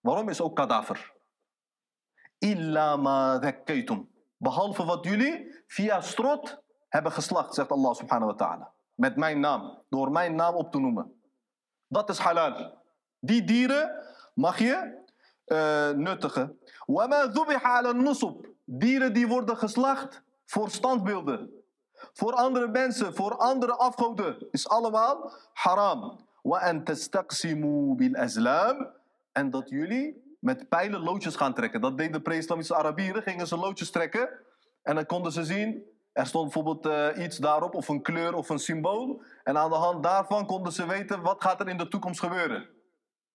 Waarom 0.00 0.28
is 0.28 0.40
ook 0.40 0.56
kadaver? 0.56 1.12
Illa 2.38 2.96
ma 2.96 3.40
Behalve 4.36 4.84
wat 4.84 5.04
jullie 5.04 5.62
via 5.66 6.00
strot 6.00 6.62
hebben 6.90 7.12
geslacht, 7.12 7.54
zegt 7.54 7.70
Allah 7.70 7.94
subhanahu 7.94 8.30
wa 8.30 8.36
ta'ala. 8.36 8.72
Met 8.94 9.16
mijn 9.16 9.40
naam. 9.40 9.78
Door 9.88 10.10
mijn 10.10 10.34
naam 10.34 10.54
op 10.54 10.72
te 10.72 10.80
noemen. 10.80 11.12
Dat 11.86 12.08
is 12.08 12.18
halal. 12.18 12.78
Die 13.18 13.44
dieren 13.44 13.90
mag 14.34 14.58
je 14.58 14.98
uh, 15.46 15.90
nuttigen. 15.90 16.58
Dieren 18.64 19.12
die 19.12 19.28
worden 19.28 19.56
geslacht 19.56 20.22
voor 20.44 20.70
standbeelden. 20.70 21.50
Voor 22.12 22.32
andere 22.32 22.68
mensen, 22.68 23.14
voor 23.14 23.36
andere 23.36 23.76
afgoden. 23.76 24.46
Is 24.50 24.68
allemaal 24.68 25.32
haram. 25.52 26.20
En 29.32 29.50
dat 29.50 29.68
jullie 29.68 30.36
met 30.38 30.68
pijlen 30.68 31.00
loodjes 31.00 31.36
gaan 31.36 31.54
trekken. 31.54 31.80
Dat 31.80 31.98
deden 31.98 32.12
de 32.12 32.20
pre-islamische 32.20 32.74
Arabieren. 32.74 33.22
Gingen 33.22 33.46
ze 33.46 33.56
loodjes 33.56 33.90
trekken. 33.90 34.28
En 34.82 34.94
dan 34.94 35.06
konden 35.06 35.32
ze 35.32 35.44
zien 35.44 35.84
er 36.20 36.26
stond 36.26 36.44
bijvoorbeeld 36.44 36.86
uh, 36.86 37.24
iets 37.24 37.36
daarop, 37.36 37.74
of 37.74 37.88
een 37.88 38.02
kleur 38.02 38.34
of 38.34 38.48
een 38.48 38.58
symbool. 38.58 39.22
En 39.44 39.58
aan 39.58 39.70
de 39.70 39.76
hand 39.76 40.02
daarvan 40.02 40.46
konden 40.46 40.72
ze 40.72 40.86
weten 40.86 41.22
wat 41.22 41.42
gaat 41.42 41.60
er 41.60 41.68
in 41.68 41.76
de 41.76 41.88
toekomst 41.88 42.20
gebeuren. 42.20 42.68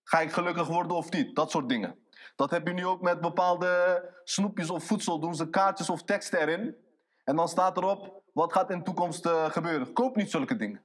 Ga 0.03 0.19
ik 0.19 0.31
gelukkig 0.31 0.67
worden 0.67 0.97
of 0.97 1.11
niet? 1.11 1.35
Dat 1.35 1.51
soort 1.51 1.69
dingen. 1.69 1.95
Dat 2.35 2.51
heb 2.51 2.67
je 2.67 2.73
nu 2.73 2.85
ook 2.85 3.01
met 3.01 3.21
bepaalde 3.21 4.03
snoepjes 4.23 4.69
of 4.69 4.83
voedsel. 4.83 5.19
Doen 5.19 5.35
ze 5.35 5.49
kaartjes 5.49 5.89
of 5.89 6.03
teksten 6.03 6.39
erin. 6.39 6.75
En 7.23 7.35
dan 7.35 7.47
staat 7.47 7.77
erop 7.77 8.23
wat 8.33 8.53
gaat 8.53 8.69
in 8.69 8.77
de 8.77 8.83
toekomst 8.83 9.25
uh, 9.25 9.45
gebeuren. 9.45 9.93
Koop 9.93 10.15
niet 10.15 10.31
zulke 10.31 10.55
dingen. 10.55 10.81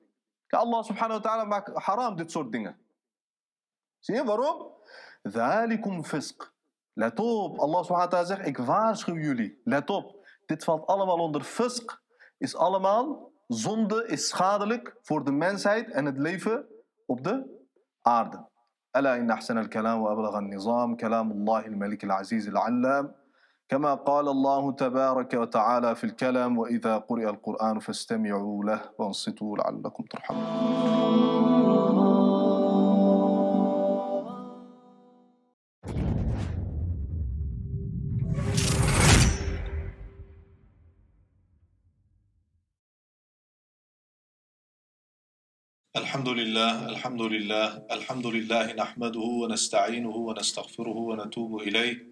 Allah 0.49 0.85
subhanahu 0.85 1.21
wa 1.21 1.29
ta'ala 1.29 1.45
maakt 1.45 1.71
haram 1.75 2.17
dit 2.17 2.31
soort 2.31 2.53
dingen. 2.53 2.77
Zie 3.99 4.15
je 4.15 4.25
waarom? 4.25 4.73
Dhalikum 5.23 6.05
fisq. 6.05 6.53
Let 6.93 7.19
op. 7.19 7.59
Allah 7.59 7.83
subhanahu 7.83 8.11
wa 8.11 8.17
ta'ala 8.17 8.25
zegt, 8.25 8.47
ik 8.47 8.59
waarschuw 8.59 9.17
jullie. 9.17 9.61
Let 9.65 9.91
op. 9.91 10.20
Dit 10.51 10.65
valt 10.65 10.87
allemaal 10.87 11.19
onder 11.19 11.43
fusk. 11.43 12.03
Is 12.39 12.57
allemaal 12.57 13.33
zonde, 13.47 14.07
is 14.07 14.29
schadelijk 14.29 14.97
voor 15.03 15.25
de 15.25 15.33
mensheid 15.33 15.91
en 15.91 16.05
het 16.05 16.19
leven 16.19 16.67
op 17.07 17.25
de 17.25 17.65
aarde. 18.01 18.49
ألا 18.97 19.17
إن 19.17 19.31
أحسن 19.31 19.59
الكلام 19.59 20.03
وأبلغ 20.03 20.39
النظام 20.39 20.97
كلام 20.97 21.31
الله 21.31 21.67
الملك 21.67 22.05
العزيز 22.05 22.49
العلام 22.49 23.15
كما 23.69 23.95
قال 23.95 24.29
الله 24.29 24.73
تبارك 24.73 25.35
وتعالى 25.35 25.95
في 25.95 26.05
الكلام 26.05 26.59
وإذا 26.59 26.99
قرئ 26.99 27.29
القرآن 27.31 27.79
فاستمعوا 27.79 28.65
له 28.65 28.81
وانصتوا 28.99 29.57
لعلكم 29.57 30.05
ترحمون 30.05 31.31
الحمد 45.97 46.29
لله 46.29 46.89
الحمد 46.89 47.23
لله 47.23 47.83
الحمد 47.91 48.27
لله 48.27 48.73
نحمده 48.73 49.21
ونستعينه 49.21 50.17
ونستغفره 50.17 50.97
ونتوب 50.97 51.63
إليه. 51.63 52.07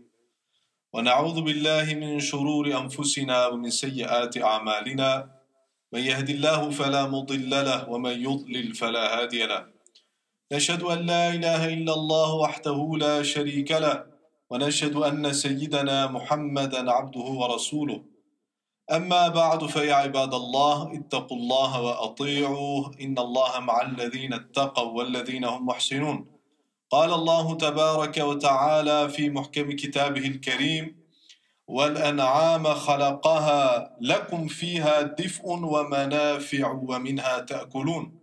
ونعوذ 0.92 1.40
بالله 1.40 1.94
من 1.94 2.20
شرور 2.20 2.66
أنفسنا 2.66 3.46
ومن 3.46 3.70
سيئات 3.70 4.38
أعمالنا. 4.42 5.30
من 5.92 6.00
يهد 6.00 6.28
الله 6.30 6.70
فلا 6.70 7.06
مضل 7.06 7.50
له 7.50 7.88
ومن 7.90 8.22
يضلل 8.22 8.74
فلا 8.74 9.20
هادي 9.20 9.46
له. 9.46 9.66
نشهد 10.52 10.82
أن 10.82 11.06
لا 11.06 11.34
إله 11.34 11.74
إلا 11.74 11.94
الله 11.94 12.34
وحده 12.34 12.78
لا 12.98 13.22
شريك 13.22 13.70
له. 13.72 14.06
ونشهد 14.50 14.96
أن 14.96 15.32
سيدنا 15.32 16.06
محمدا 16.06 16.90
عبده 16.90 17.28
ورسوله. 17.40 18.17
أما 18.90 19.28
بعد 19.28 19.66
فيا 19.66 19.94
عباد 19.94 20.34
الله 20.34 20.96
اتقوا 20.96 21.36
الله 21.36 21.80
وأطيعوه 21.80 22.94
إن 23.00 23.18
الله 23.18 23.60
مع 23.60 23.82
الذين 23.82 24.32
اتقوا 24.32 24.92
والذين 24.92 25.44
هم 25.44 25.66
محسنون. 25.66 26.26
قال 26.90 27.12
الله 27.12 27.54
تبارك 27.54 28.16
وتعالى 28.16 29.08
في 29.08 29.30
محكم 29.30 29.72
كتابه 29.72 30.26
الكريم 30.26 30.96
والأنعام 31.66 32.64
خلقها 32.74 33.96
لكم 34.00 34.46
فيها 34.46 35.02
دفء 35.02 35.46
ومنافع 35.48 36.70
ومنها 36.70 37.38
تأكلون. 37.38 38.18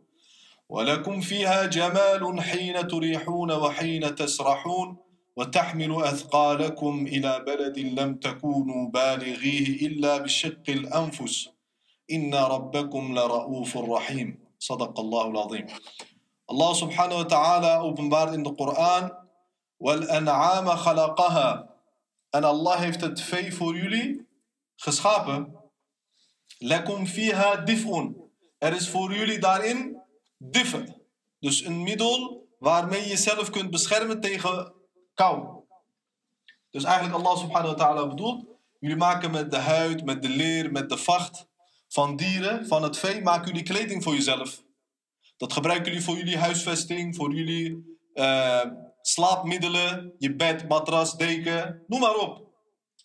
ولكم 0.69 1.22
فيها 1.22 1.65
جمال 1.65 2.41
حين 2.41 2.88
تريحون 2.88 3.51
وحين 3.51 4.15
تسرحون. 4.15 4.98
وتحمل 5.36 6.04
أثقالكم 6.04 7.08
إلى 7.08 7.44
بلد 7.48 7.80
لم 7.80 8.15
تكونوا 8.15 8.89
بالغيه 8.89 9.88
إلا 9.88 10.18
بشق 10.18 10.65
الأنفس 10.70 11.50
إن 12.12 12.36
ربكم 12.36 13.20
لرؤوف 13.20 13.77
رحيم 13.77 14.39
صدق 14.60 15.00
الله 15.00 15.27
العظيم 15.32 15.65
الله 16.51 16.74
سبحانه 16.74 17.15
وتعالى 17.15 17.72
openbaart 17.84 18.34
in 18.34 18.44
de 18.44 18.54
Koran 18.56 19.12
والأنعام 19.80 20.70
خلقها 20.75 21.70
en 22.32 22.44
Allah 22.44 22.80
heeft 22.80 23.01
het 23.01 23.22
vee 23.22 23.54
voor 23.54 23.75
jullie 23.75 24.27
geschapen 24.75 25.54
لكم 26.62 27.06
فيها 27.06 27.56
دفء 27.56 28.12
er 28.60 28.74
is 28.75 28.89
voor 28.89 29.13
jullie 29.13 29.39
daarin 29.39 30.01
diffe 30.38 31.04
dus 31.39 31.65
een 31.65 31.84
middel 31.84 32.48
waarmee 32.60 33.01
je 33.01 33.08
jezelf 33.08 33.50
kunt 33.50 33.72
beschermen 33.72 34.22
tegen 34.22 34.74
kou. 35.15 35.63
Dus 36.69 36.84
eigenlijk 36.84 37.15
Allah 37.15 37.38
subhanahu 37.38 37.75
wa 37.75 37.86
ta'ala 37.86 38.07
bedoelt, 38.07 38.45
jullie 38.79 38.95
maken 38.95 39.31
met 39.31 39.51
de 39.51 39.57
huid, 39.57 40.05
met 40.05 40.22
de 40.22 40.29
leer, 40.29 40.72
met 40.72 40.89
de 40.89 40.98
vacht 40.98 41.48
van 41.88 42.15
dieren, 42.15 42.67
van 42.67 42.84
het 42.84 42.98
vee, 42.98 43.22
maken 43.22 43.48
jullie 43.48 43.63
kleding 43.63 44.03
voor 44.03 44.13
jezelf. 44.13 44.63
Dat 45.38 45.53
gebruiken 45.53 45.86
jullie 45.86 46.03
voor 46.03 46.17
jullie 46.17 46.38
huisvesting, 46.38 47.15
voor 47.15 47.34
jullie 47.34 47.98
uh, 48.13 48.65
slaapmiddelen, 49.01 50.15
je 50.17 50.36
bed, 50.36 50.67
matras, 50.67 51.17
deken, 51.17 51.84
noem 51.88 52.00
maar 52.00 52.15
op. 52.15 52.43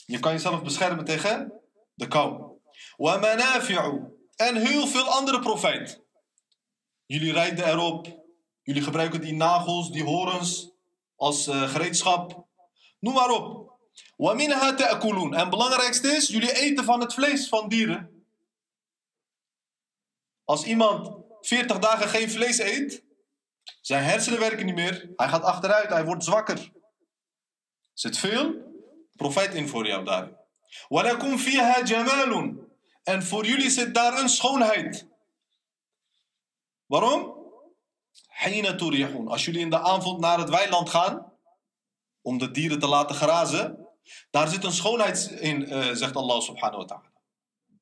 Je 0.06 0.18
kan 0.18 0.32
jezelf 0.32 0.62
beschermen 0.62 1.04
tegen 1.04 1.52
de 1.94 2.08
kou. 2.08 2.58
En 4.36 4.56
heel 4.56 4.86
veel 4.86 5.04
andere 5.04 5.38
profijt. 5.38 6.02
Jullie 7.06 7.32
rijden 7.32 7.68
erop. 7.68 8.18
Jullie 8.62 8.82
gebruiken 8.82 9.20
die 9.20 9.34
nagels, 9.34 9.90
die 9.90 10.04
horens, 10.04 10.69
als 11.19 11.47
uh, 11.47 11.69
gereedschap. 11.69 12.47
Noem 12.99 13.13
maar 13.13 13.29
op. 13.29 13.73
وَمِنْهَا 14.17 14.75
تَأْكُلُونَ 14.75 15.33
En 15.33 15.39
het 15.39 15.49
belangrijkste 15.49 16.07
is, 16.07 16.27
jullie 16.27 16.53
eten 16.53 16.83
van 16.83 16.99
het 16.99 17.13
vlees 17.13 17.47
van 17.47 17.69
dieren. 17.69 18.25
Als 20.43 20.63
iemand 20.63 21.23
40 21.41 21.79
dagen 21.79 22.09
geen 22.09 22.29
vlees 22.29 22.59
eet, 22.59 23.03
zijn 23.81 24.03
hersenen 24.03 24.39
werken 24.39 24.65
niet 24.65 24.75
meer. 24.75 25.13
Hij 25.15 25.27
gaat 25.27 25.43
achteruit, 25.43 25.89
hij 25.89 26.05
wordt 26.05 26.23
zwakker. 26.23 26.71
Zit 27.93 28.17
veel 28.17 28.53
profijt 29.15 29.53
in 29.53 29.67
voor 29.67 29.87
jou 29.87 30.03
daar. 30.03 30.43
وَلَكُمْ 30.89 31.37
فِيهَا 31.37 31.81
جَمَالٌ 31.83 32.57
En 33.03 33.23
voor 33.23 33.45
jullie 33.45 33.69
zit 33.69 33.93
daar 33.93 34.19
een 34.19 34.29
schoonheid. 34.29 35.07
Waarom? 36.85 37.38
Als 39.28 39.44
jullie 39.44 39.60
in 39.60 39.70
de 39.70 39.78
avond 39.78 40.20
naar 40.20 40.38
het 40.38 40.48
weiland 40.48 40.88
gaan, 40.88 41.32
om 42.22 42.38
de 42.38 42.50
dieren 42.50 42.78
te 42.78 42.86
laten 42.86 43.16
grazen, 43.16 43.88
daar 44.30 44.48
zit 44.48 44.64
een 44.64 44.72
schoonheid 44.72 45.30
in, 45.30 45.66
eh, 45.66 45.90
zegt 45.92 46.16
Allah 46.16 46.40
subhanahu 46.40 46.78
wa 46.78 46.84
ta'ala. 46.84 47.12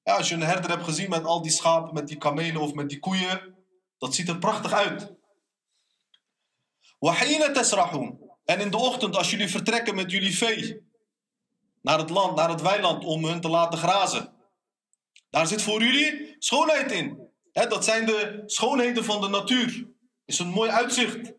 Ja, 0.03 0.17
als 0.17 0.29
je 0.29 0.35
een 0.35 0.43
herder 0.43 0.71
hebt 0.71 0.85
gezien 0.85 1.11
met 1.11 1.25
al 1.25 1.43
die 1.43 1.51
schapen, 1.51 1.95
met 1.95 2.09
die 2.09 2.17
kamelen 2.17 2.63
of 2.63 2.73
met 2.75 2.89
die 2.89 2.99
koeien, 2.99 3.55
dat 3.99 4.15
ziet 4.15 4.29
er 4.29 4.39
prachtig 4.39 4.73
uit. 4.73 5.15
En 8.45 8.61
in 8.61 8.71
de 8.71 8.77
ochtend, 8.77 9.17
als 9.17 9.31
jullie 9.31 9.49
vertrekken 9.49 9.95
met 9.95 10.11
jullie 10.11 10.37
vee 10.37 10.87
naar 11.83 11.99
het 11.99 12.11
land, 12.11 12.37
naar 12.37 12.49
het 12.49 12.61
weiland, 12.61 13.05
om 13.05 13.25
hun 13.25 13.41
te 13.41 13.49
laten 13.49 13.79
grazen. 13.79 14.33
Daar 15.31 15.47
zit 15.47 15.63
voor 15.63 15.83
jullie 15.83 16.37
schoonheid 16.39 16.93
in. 16.93 17.31
Dat 17.53 17.85
zijn 17.85 18.07
de 18.07 18.43
schoonheden 18.47 19.05
van 19.05 19.21
de 19.21 19.29
natuur. 19.29 19.87
Is 20.29 20.39
een 20.39 20.49
mooi 20.49 20.71
uitzicht. 20.71 21.33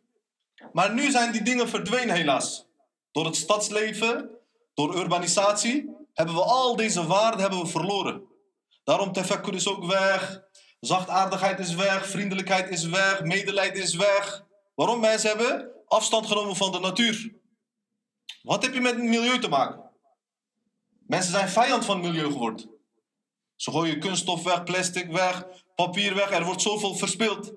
Maar 0.74 0.93
nu 0.93 1.12
zijn 1.12 1.31
die 1.31 1.41
dingen 1.41 1.69
verdwenen 1.69 2.15
helaas. 2.15 2.65
Door 3.12 3.25
het 3.25 3.36
stadsleven, 3.36 4.29
door 4.74 4.96
urbanisatie, 4.96 5.89
hebben 6.13 6.36
we 6.36 6.41
al 6.41 6.75
deze 6.75 7.08
waarden 7.08 7.39
hebben 7.39 7.60
we 7.60 7.67
verloren. 7.67 8.24
Daarom 8.84 9.12
tefakkur 9.12 9.53
is 9.53 9.67
ook 9.67 9.86
weg, 9.86 10.41
zachtaardigheid 10.79 11.60
is 11.60 11.75
weg, 11.75 12.10
vriendelijkheid 12.10 12.69
is 12.69 12.84
weg, 12.84 13.22
medelijden 13.22 13.81
is 13.81 13.96
weg. 13.96 14.46
Waarom? 14.75 15.00
Mensen 15.00 15.29
hebben 15.29 15.72
afstand 15.88 16.27
genomen 16.27 16.55
van 16.55 16.72
de 16.72 16.79
natuur. 16.79 17.34
Wat 18.41 18.63
heb 18.63 18.74
je 18.74 18.81
met 18.81 18.96
het 18.96 19.03
milieu 19.03 19.39
te 19.39 19.50
maken? 19.50 19.91
Mensen 21.08 21.31
zijn 21.31 21.50
vijand 21.50 21.86
van 21.86 21.98
het 21.98 22.05
milieu 22.05 22.31
geworden. 22.31 22.69
Ze 23.55 23.72
gooien 23.72 24.00
kunststof 24.00 24.43
weg, 24.43 24.63
plastic 24.63 25.12
weg, 25.12 25.46
papier 25.75 26.15
weg. 26.15 26.31
Er 26.31 26.46
wordt 26.46 26.62
zoveel 26.62 26.96
verspild. 26.96 27.53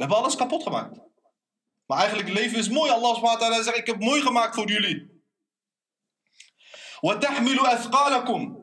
We 0.00 0.06
hebben 0.06 0.24
alles 0.24 0.36
kapot 0.36 0.62
gemaakt. 0.62 0.98
Maar 1.86 1.98
eigenlijk 1.98 2.28
het 2.28 2.38
leven 2.38 2.58
is 2.58 2.68
mooi. 2.68 2.90
Allah 2.90 3.14
subhanahu 3.14 3.62
zegt, 3.62 3.76
ik 3.76 3.86
heb 3.86 3.96
het 3.96 4.04
mooi 4.04 4.22
gemaakt 4.22 4.54
voor 4.54 4.68
jullie. 4.68 5.22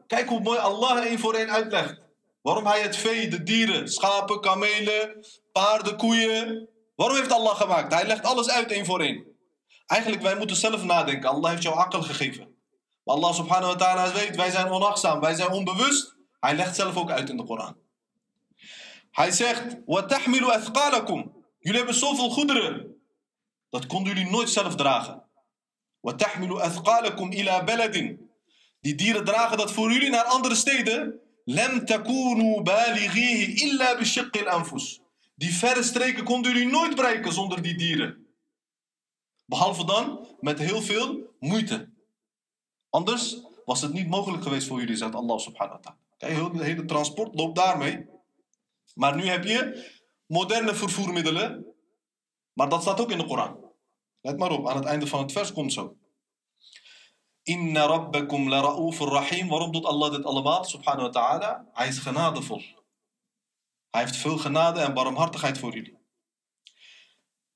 Kijk 0.07 0.29
hoe 0.29 0.39
mooi 0.39 0.59
Allah 0.59 1.05
één 1.05 1.19
voor 1.19 1.33
één 1.33 1.51
uitlegt. 1.51 2.01
Waarom 2.41 2.65
hij 2.65 2.81
het 2.81 2.95
vee, 2.95 3.27
de 3.27 3.43
dieren, 3.43 3.87
schapen, 3.87 4.41
kamelen, 4.41 5.25
paarden, 5.51 5.97
koeien. 5.97 6.69
Waarom 6.95 7.17
heeft 7.17 7.31
Allah 7.31 7.55
gemaakt? 7.55 7.93
Hij 7.93 8.05
legt 8.07 8.23
alles 8.23 8.49
uit 8.49 8.71
één 8.71 8.85
voor 8.85 9.01
één. 9.01 9.25
Eigenlijk, 9.85 10.21
wij 10.21 10.37
moeten 10.37 10.55
zelf 10.55 10.83
nadenken. 10.83 11.29
Allah 11.29 11.51
heeft 11.51 11.63
jou 11.63 11.75
akkel 11.75 12.01
gegeven. 12.01 12.55
Maar 13.03 13.15
Allah 13.15 13.33
subhanahu 13.33 13.71
wa 13.71 13.77
ta'ala 13.77 14.11
weet, 14.11 14.35
wij 14.35 14.51
zijn 14.51 14.71
onachtzaam, 14.71 15.19
wij 15.19 15.35
zijn 15.35 15.51
onbewust. 15.51 16.15
Hij 16.39 16.55
legt 16.55 16.75
zelf 16.75 16.97
ook 16.97 17.11
uit 17.11 17.29
in 17.29 17.37
de 17.37 17.43
Koran. 17.43 17.86
Hij 19.16 19.30
zegt, 19.30 19.76
وَتَحْمِلُ 19.86 20.50
أَثْقَالَكُمْ 20.50 21.32
Jullie 21.58 21.78
hebben 21.78 21.94
zoveel 21.94 22.30
goederen. 22.30 22.96
Dat 23.70 23.86
konden 23.86 24.14
jullie 24.14 24.30
nooit 24.30 24.50
zelf 24.50 24.74
dragen. 24.74 25.22
وَتَحْمِلُ 26.00 26.60
أَثْقَالَكُمْ 26.60 27.32
إِلَى 27.32 27.64
بَلَدٍ 27.64 28.18
Die 28.80 28.94
dieren 28.94 29.24
dragen 29.24 29.56
dat 29.56 29.72
voor 29.72 29.92
jullie 29.92 30.10
naar 30.10 30.24
andere 30.24 30.54
steden. 30.54 31.20
لَمْ 31.44 31.84
تَكُونُوا 31.84 32.62
بَالِغِيهِ 32.62 33.54
إِلَّا 33.64 33.94
بِشِقِّ 33.98 34.36
الْأَنفُسِ 34.36 35.00
Die 35.34 35.54
verre 35.54 35.82
streken 35.82 36.24
konden 36.24 36.52
jullie 36.52 36.68
nooit 36.68 36.94
bereiken 36.94 37.32
zonder 37.32 37.62
die 37.62 37.76
dieren. 37.76 38.26
Behalve 39.46 39.84
dan 39.84 40.26
met 40.40 40.58
heel 40.58 40.82
veel 40.82 41.34
moeite. 41.38 41.88
Anders 42.90 43.40
was 43.64 43.82
het 43.82 43.92
niet 43.92 44.08
mogelijk 44.08 44.42
geweest 44.42 44.66
voor 44.66 44.78
jullie, 44.78 44.96
zegt 44.96 45.14
Allah 45.14 45.38
subhanahu 45.38 45.76
wa 45.76 45.80
ta'ala. 45.80 45.98
Kijk, 46.18 46.52
het 46.52 46.62
hele 46.62 46.84
transport 46.84 47.34
loopt 47.34 47.56
daarmee. 47.56 48.06
Maar 48.97 49.15
nu 49.15 49.25
heb 49.25 49.43
je 49.43 49.91
moderne 50.25 50.75
vervoermiddelen. 50.75 51.75
Maar 52.53 52.69
dat 52.69 52.81
staat 52.81 52.99
ook 52.99 53.11
in 53.11 53.17
de 53.17 53.25
Koran. 53.25 53.65
Let 54.21 54.37
maar 54.37 54.51
op, 54.51 54.69
aan 54.69 54.75
het 54.75 54.85
einde 54.85 55.07
van 55.07 55.19
het 55.19 55.31
vers 55.31 55.53
komt 55.53 55.73
zo. 55.73 55.97
Inna 57.43 57.85
rabbakum 57.85 58.49
la 58.49 58.61
ra'ufur 58.61 59.07
rahim. 59.07 59.47
Waarom 59.47 59.71
doet 59.71 59.85
Allah 59.85 60.11
dit 60.11 60.23
allemaal? 60.23 60.63
Subhanahu 60.63 61.03
wa 61.03 61.09
ta'ala. 61.09 61.69
Hij 61.71 61.87
is 61.87 61.99
genadevol. 61.99 62.61
Hij 63.89 64.01
heeft 64.01 64.15
veel 64.15 64.37
genade 64.37 64.79
en 64.79 64.93
barmhartigheid 64.93 65.57
voor 65.57 65.73
jullie. 65.73 65.97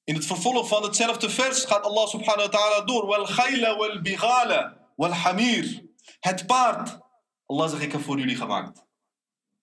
In 0.03 0.15
het 0.15 0.25
vervolg 0.25 0.67
van 0.67 0.83
hetzelfde 0.83 1.29
vers 1.29 1.63
gaat 1.65 1.83
Allah 1.83 2.07
subhanahu 2.07 2.49
wa 2.49 2.57
ta'ala 2.57 2.81
door. 2.81 3.05
Wal 3.05 3.25
khayla 3.25 3.75
wal 3.75 4.01
bighala 4.01 4.77
wal 4.95 5.13
hamir. 5.13 5.85
Het 6.19 6.45
paard. 6.45 6.99
Allah 7.45 7.69
zegt, 7.69 7.81
ik 7.81 7.91
heb 7.91 8.01
voor 8.01 8.17
jullie 8.17 8.35
gemaakt. 8.35 8.89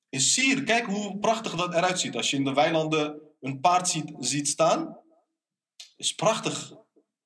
Is 0.09 0.33
sier. 0.33 0.63
Kijk 0.63 0.87
hoe 0.87 1.19
prachtig 1.19 1.55
dat 1.55 1.75
eruit 1.75 2.01
ziet. 2.01 2.17
Als 2.17 2.31
je 2.31 2.37
in 2.37 2.45
de 2.45 2.53
weilanden 2.53 3.21
een 3.41 3.61
paard 3.61 3.89
ziet, 4.19 4.49
staan. 4.49 4.99
Is 5.97 6.15
prachtig. 6.15 6.73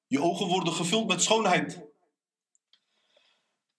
Je 0.07 0.21
ogen 0.21 0.47
worden 0.47 0.73
gevuld 0.73 1.07
met 1.07 1.23
schoonheid. 1.23 1.83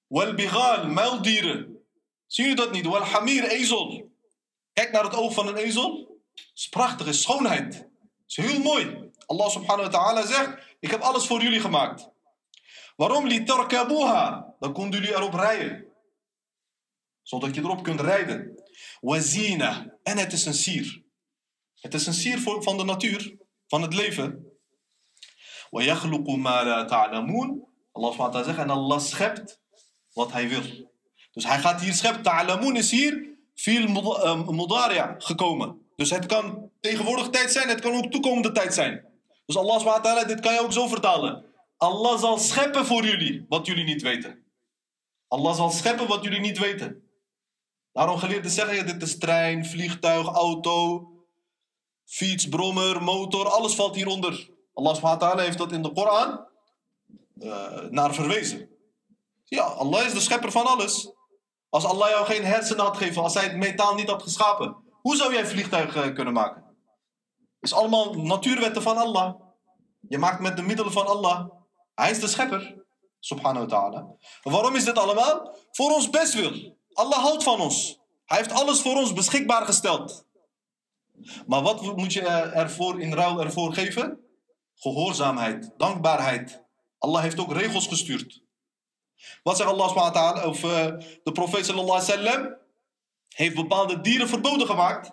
Wal 0.08 0.34
bighal, 0.34 0.88
muildieren. 0.88 1.86
Zie 2.26 2.48
je 2.48 2.56
dat 2.56 2.72
niet? 2.72 2.86
Wal 2.86 3.02
hamir, 3.02 3.44
ezel. 3.44 4.12
Kijk 4.74 4.92
naar 4.92 5.04
het 5.04 5.16
oog 5.16 5.34
van 5.34 5.48
een 5.48 5.56
ezel. 5.56 6.20
Is 6.56 6.70
prachtig, 6.70 7.08
is 7.08 7.22
schoonheid. 7.22 7.88
Is 8.28 8.36
heel 8.36 8.60
mooi. 8.60 9.12
Allah 9.26 9.50
subhanahu 9.50 9.90
wa 9.90 9.98
ta'ala 9.98 10.26
zegt, 10.26 10.78
ik 10.80 10.92
heb 10.92 11.02
alles 11.02 11.28
voor 11.28 11.42
jullie 11.42 11.60
gemaakt. 11.60 12.10
Waarom? 12.96 13.28
Litarkabuha. 13.28 14.56
Dan 14.60 14.74
konden 14.74 15.00
jullie 15.00 15.16
erop 15.16 15.34
rijden. 15.34 15.86
Zodat 17.22 17.56
je 17.56 17.62
erop 17.62 17.84
kunt 17.84 18.02
rijden. 18.02 18.63
Wazina. 19.01 19.99
En 20.03 20.19
het 20.19 20.33
is 20.33 20.45
een 20.45 20.55
sier. 20.55 21.03
Het 21.81 21.95
is 21.95 22.07
een 22.07 22.15
sier 22.15 22.41
van 22.41 22.77
de 22.77 22.85
natuur, 22.85 23.37
van 23.67 23.83
het 23.83 23.95
leven. 23.95 24.47
وَيَخْلُقُ 25.71 26.37
مَا 26.37 26.63
لَا 26.63 26.85
تَعْلَمُونَ 26.85 27.67
Allah 27.99 28.13
subhanahu 28.13 28.45
zegt, 28.45 28.59
en 28.59 28.71
Allah 28.71 29.01
schept 29.01 29.61
wat 30.13 30.33
hij 30.33 30.49
wil. 30.49 30.63
Dus 31.33 31.45
hij 31.45 31.59
gaat 31.59 31.81
hier 31.81 31.95
scheppen. 31.95 32.23
Ta'lamoon 32.23 32.77
is 32.77 32.91
hier 32.91 33.37
veel 33.55 33.89
mudaria 34.53 35.15
gekomen. 35.19 35.87
Dus 35.97 36.11
het 36.11 36.27
kan 36.27 36.71
tegenwoordig 36.81 37.29
tijd 37.29 37.53
zijn, 37.53 37.69
het 37.69 37.81
kan 37.81 37.95
ook 37.95 38.11
toekomende 38.11 38.53
tijd 38.53 38.75
zijn. 38.75 39.05
Dus 39.47 39.57
Allah 39.57 39.79
subhanahu 39.79 40.27
dit 40.27 40.41
kan 40.41 40.53
je 40.53 40.61
ook 40.61 40.73
zo 40.73 40.87
vertalen. 40.87 41.45
Allah 41.77 42.21
zal 42.21 42.39
scheppen 42.39 42.87
voor 42.87 43.05
jullie 43.05 43.47
wat 43.49 43.67
jullie 43.67 43.85
niet 43.85 44.03
weten. 44.03 44.45
Allah 45.29 45.57
zal 45.57 45.71
scheppen 45.71 46.07
wat 46.07 46.25
jullie 46.25 46.41
niet 46.41 46.59
weten. 46.59 47.03
Daarom 47.94 48.18
geleerden 48.18 48.52
zeggen, 48.52 48.86
dit 48.86 49.02
is 49.02 49.18
trein, 49.18 49.66
vliegtuig, 49.66 50.28
auto, 50.28 51.08
fiets, 52.06 52.50
brommer, 52.50 53.04
motor, 53.04 53.50
alles 53.50 53.76
valt 53.76 53.96
hieronder. 53.96 54.50
Allah 54.74 54.96
subhanahu 54.96 55.42
heeft 55.42 55.58
dat 55.58 55.72
in 55.72 55.82
de 55.82 55.92
Koran 55.92 56.48
uh, 57.36 57.80
naar 57.90 58.14
verwezen. 58.14 58.70
Ja, 59.44 59.64
Allah 59.64 60.06
is 60.06 60.14
de 60.14 60.20
schepper 60.20 60.52
van 60.52 60.66
alles. 60.66 61.12
Als 61.70 61.86
Allah 61.86 62.10
jou 62.10 62.26
geen 62.26 62.44
hersenen 62.46 62.86
had 62.86 62.98
gegeven, 62.98 63.22
als 63.22 63.34
hij 63.34 63.44
het 63.44 63.56
metaal 63.56 63.96
niet 63.96 64.10
had 64.10 64.24
geschapen, 64.24 64.76
hoe 65.02 65.16
zou 65.16 65.34
jij 65.34 65.46
vliegtuig 65.46 65.96
uh, 65.96 66.14
kunnen 66.14 66.34
maken? 66.34 66.64
Het 67.38 67.72
is 67.72 67.74
allemaal 67.74 68.14
natuurwetten 68.14 68.82
van 68.82 68.98
Allah. 68.98 69.34
Je 70.10 70.18
maakt 70.18 70.40
met 70.40 70.56
de 70.56 70.62
middelen 70.62 70.92
van 70.92 71.08
Allah. 71.08 71.50
Hij 71.96 72.12
is 72.12 72.20
de 72.20 72.28
schepper. 72.28 72.86
Subhanahu 73.20 73.68
wa 73.68 73.80
ta'ala. 73.80 74.16
Waarom 74.44 74.76
is 74.76 74.84
dit 74.84 74.98
allemaal? 74.98 75.56
Voor 75.72 75.92
ons 75.92 76.10
bestwil. 76.10 76.78
Allah 76.94 77.20
houdt 77.20 77.44
van 77.44 77.60
ons. 77.60 78.00
Hij 78.26 78.38
heeft 78.38 78.52
alles 78.52 78.82
voor 78.82 78.96
ons 78.96 79.14
beschikbaar 79.14 79.66
gesteld. 79.66 80.26
Maar 81.48 81.62
wat 81.62 81.96
moet 81.96 82.14
je 82.14 82.22
ervoor 82.54 83.02
in 83.02 83.14
ruil 83.14 83.42
ervoor 83.42 83.74
geven? 83.74 84.20
Gehoorzaamheid, 84.76 85.72
dankbaarheid. 85.78 86.64
Allah 86.98 87.22
heeft 87.22 87.40
ook 87.40 87.54
regels 87.54 87.88
gestuurd. 87.88 88.42
Wat 89.44 89.58
zegt 89.58 89.70
Allah 89.70 89.88
subhanahu 89.88 90.14
wa 90.14 90.32
ta'ala? 90.32 90.48
Of 90.48 90.64
uh, 90.64 90.72
de 91.24 91.32
profeet 91.32 91.66
sallallahu 91.66 92.02
alaihi 92.02 92.24
wasallam 92.24 92.58
heeft 93.28 93.56
bepaalde 93.56 94.02
dieren 94.02 94.28
verboden 94.28 94.68
gemaakt. 94.68 95.12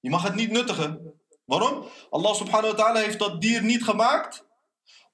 Je 0.00 0.10
mag 0.10 0.22
het 0.22 0.34
niet 0.34 0.50
nuttigen. 0.50 1.20
Waarom? 1.44 1.86
Allah 2.10 2.34
subhanahu 2.34 2.76
wa 2.76 2.82
ta'ala 2.82 3.00
heeft 3.00 3.18
dat 3.18 3.40
dier 3.40 3.62
niet 3.62 3.84
gemaakt 3.84 4.45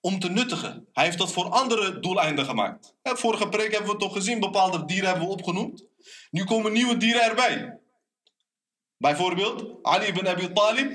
om 0.03 0.19
te 0.19 0.29
nuttigen. 0.31 0.89
Hij 0.93 1.05
heeft 1.05 1.19
dat 1.19 1.33
voor 1.33 1.49
andere 1.51 2.01
doeleinden 2.01 2.45
gemaakt. 2.45 2.95
vorige 3.03 3.49
preek 3.49 3.73
hebben 3.73 3.91
we 3.91 3.97
toch 3.97 4.13
gezien, 4.13 4.41
bepaalde 4.41 4.85
dieren 4.85 5.09
hebben 5.09 5.27
we 5.27 5.33
opgenoemd. 5.33 5.87
Nu 6.31 6.45
komen 6.45 6.73
nieuwe 6.73 6.97
dieren 6.97 7.23
erbij. 7.23 7.81
Bijvoorbeeld, 8.97 9.83
Ali 9.83 10.07
ibn 10.07 10.27
Abi 10.27 10.53
Talib 10.53 10.91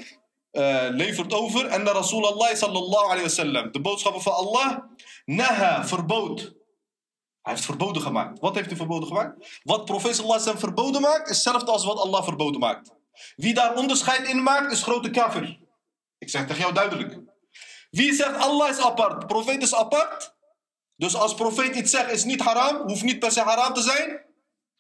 uh, 0.52 0.88
levert 0.90 1.34
over. 1.34 1.66
En 1.66 1.84
de 1.84 1.92
Rasulallah 1.92 2.54
sallallahu 2.54 3.06
alayhi 3.06 3.22
wasallam. 3.22 3.72
De 3.72 3.82
boodschappen 3.82 4.22
van 4.22 4.34
Allah. 4.34 4.78
Naha, 5.26 5.86
verbood. 5.86 6.40
Hij 7.42 7.54
heeft 7.54 7.66
verboden 7.66 8.02
gemaakt. 8.02 8.40
Wat 8.40 8.56
heeft 8.56 8.68
hij 8.68 8.78
verboden 8.78 9.08
gemaakt? 9.08 9.62
Wat 9.64 9.86
profeet 9.86 10.16
sallallahu 10.16 10.42
alayhi 10.42 10.60
verboden 10.60 11.02
maakt, 11.02 11.30
is 11.30 11.36
hetzelfde 11.36 11.72
als 11.72 11.86
wat 11.86 12.00
Allah 12.00 12.24
verboden 12.24 12.60
maakt. 12.60 12.92
Wie 13.36 13.54
daar 13.54 13.76
onderscheid 13.76 14.28
in 14.28 14.44
maakt, 14.44 14.72
is 14.72 14.84
grote 14.84 15.10
kafir. 15.10 15.60
Ik 16.18 16.30
zeg 16.30 16.48
tegen 16.48 16.62
jou 16.62 16.74
duidelijk. 16.74 17.20
Wie 17.91 18.15
zegt 18.15 18.37
Allah 18.37 18.69
is 18.69 18.79
apart, 18.79 19.27
profeet 19.27 19.63
is 19.63 19.75
apart. 19.75 20.35
Dus 20.97 21.15
als 21.15 21.35
profeet 21.35 21.75
iets 21.75 21.91
zegt 21.91 22.11
is 22.11 22.25
niet 22.25 22.41
haram, 22.41 22.89
hoeft 22.89 23.03
niet 23.03 23.19
per 23.19 23.33
se 23.33 23.41
haram 23.41 23.75
te 23.75 23.81
zijn. 23.83 24.25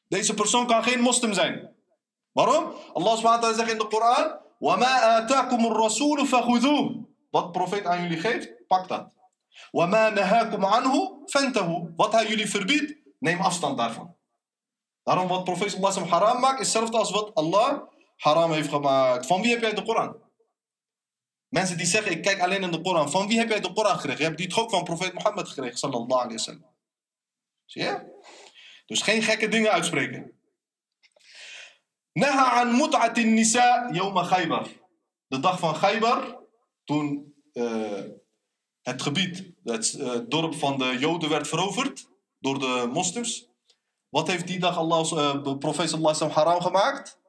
Deze 0.09 0.35
persoon 0.35 0.66
kan 0.66 0.83
geen 0.83 1.00
moslim 1.00 1.33
zijn. 1.33 1.74
Waarom? 2.33 2.74
Allah 2.92 3.16
subhanahu 3.16 3.46
wa 3.46 3.52
zegt 3.52 3.70
in 3.70 3.78
de 3.78 3.87
Koran. 3.87 4.40
وَمَا 4.62 5.18
آتَاكُمُ 5.18 5.64
الرَّسُولُ 5.66 6.26
فَخُذُوهُ 6.26 7.07
Wat 7.31 7.52
profeet 7.52 7.87
aan 7.87 8.02
jullie 8.02 8.20
geeft, 8.20 8.66
pak 8.66 8.88
dat. 8.88 9.12
وَمَا 9.70 10.11
نَهَاكُمْ 10.11 10.64
عَنْهُ 10.64 11.22
فَانْتَهُ 11.26 11.92
Wat 11.96 12.12
hij 12.12 12.26
jullie 12.26 12.50
verbiedt, 12.50 12.94
neem 13.18 13.40
afstand 13.40 13.78
daarvan. 13.78 14.16
Daarom 15.02 15.28
wat 15.28 15.44
profeet 15.44 15.70
sallallahu 15.70 15.94
alaihi 15.94 16.11
wasallam 16.11 16.28
haram 16.28 16.40
maakt, 16.40 16.61
is 16.61 16.66
hetzelfde 16.66 16.98
als 16.98 17.11
wat 17.11 17.35
Allah 17.35 17.81
haram 18.16 18.52
heeft 18.52 18.68
gemaakt. 18.68 19.26
Van 19.26 19.42
wie 19.42 19.50
heb 19.50 19.61
jij 19.61 19.74
de 19.74 19.83
Koran? 19.83 20.16
Mensen 21.49 21.77
die 21.77 21.86
zeggen, 21.86 22.12
ik 22.12 22.21
kijk 22.21 22.39
alleen 22.41 22.63
in 22.63 22.71
de 22.71 22.81
Koran. 22.81 23.12
Van 23.12 23.27
wie 23.27 23.38
heb 23.38 23.49
jij 23.49 23.60
de 23.60 23.73
Koran 23.73 23.95
gekregen? 23.95 24.17
Je 24.17 24.23
hebt 24.25 24.38
die 24.38 24.47
toch 24.47 24.60
ook 24.60 24.69
van 24.69 24.83
profeet 24.83 25.13
Mohammed 25.13 25.47
gekregen, 25.47 25.77
sallallahu 25.77 26.21
alaihi 26.21 26.36
wasallam. 26.36 26.75
Zie 27.65 27.81
je? 27.81 28.21
Dus 28.86 29.01
geen 29.01 29.21
gekke 29.21 29.47
dingen 29.47 29.71
uitspreken. 29.71 30.31
Naha 32.12 32.62
an 32.62 32.77
mut'atin 32.77 33.33
nisa 33.33 33.89
yawma 33.91 34.23
Khaybar. 34.23 34.67
De 35.27 35.39
dag 35.39 35.60
van 35.60 35.73
Khaybar, 35.73 36.39
toen 36.83 37.33
uh, 37.53 38.03
het 38.81 39.01
gebied, 39.01 39.51
het 39.63 39.93
uh, 39.93 40.19
dorp 40.27 40.55
van 40.55 40.77
de 40.77 40.97
Joden 40.99 41.29
werd 41.29 41.47
veroverd 41.47 42.07
door 42.39 42.60
de 42.60 42.89
moslims. 42.93 43.49
Wat 44.10 44.27
heeft 44.27 44.47
die 44.47 44.60
dag 44.60 44.77
Allah, 44.77 45.12
uh, 45.12 45.43
de 45.43 45.57
profeet 45.57 45.89
sallallahu 45.89 46.31
haram 46.31 46.62
gemaakt? 46.62 47.19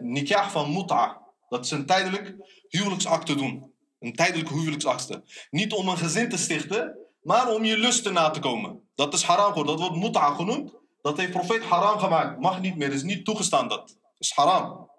nikah 0.00 0.48
van 0.48 0.72
mut'a. 0.72 1.22
Dat 1.48 1.64
is 1.64 1.70
een 1.70 1.86
tijdelijk 1.86 2.36
huwelijksakte 2.78 3.34
doen. 3.34 3.74
Een 4.00 4.14
tijdelijke 4.14 4.54
huwelijksakte. 4.54 5.22
Niet 5.50 5.72
om 5.72 5.88
een 5.88 5.96
gezin 5.96 6.28
te 6.28 6.36
stichten, 6.36 6.98
maar 7.22 7.54
om 7.54 7.64
je 7.64 7.78
lusten 7.78 8.12
na 8.12 8.30
te 8.30 8.40
komen. 8.40 8.88
Dat 8.94 9.14
is 9.14 9.22
haram. 9.22 9.66
Dat 9.66 9.80
wordt 9.80 9.96
mut'a 9.96 10.34
genoemd. 10.34 10.72
Dat 11.02 11.16
heeft 11.16 11.30
profeet 11.30 11.62
haram 11.62 11.98
gemaakt. 11.98 12.40
Mag 12.40 12.60
niet 12.60 12.76
meer. 12.76 12.92
is 12.92 13.02
niet 13.02 13.24
toegestaan 13.24 13.68
dat. 13.68 13.96
Is 14.18 14.32
haram. 14.32 14.90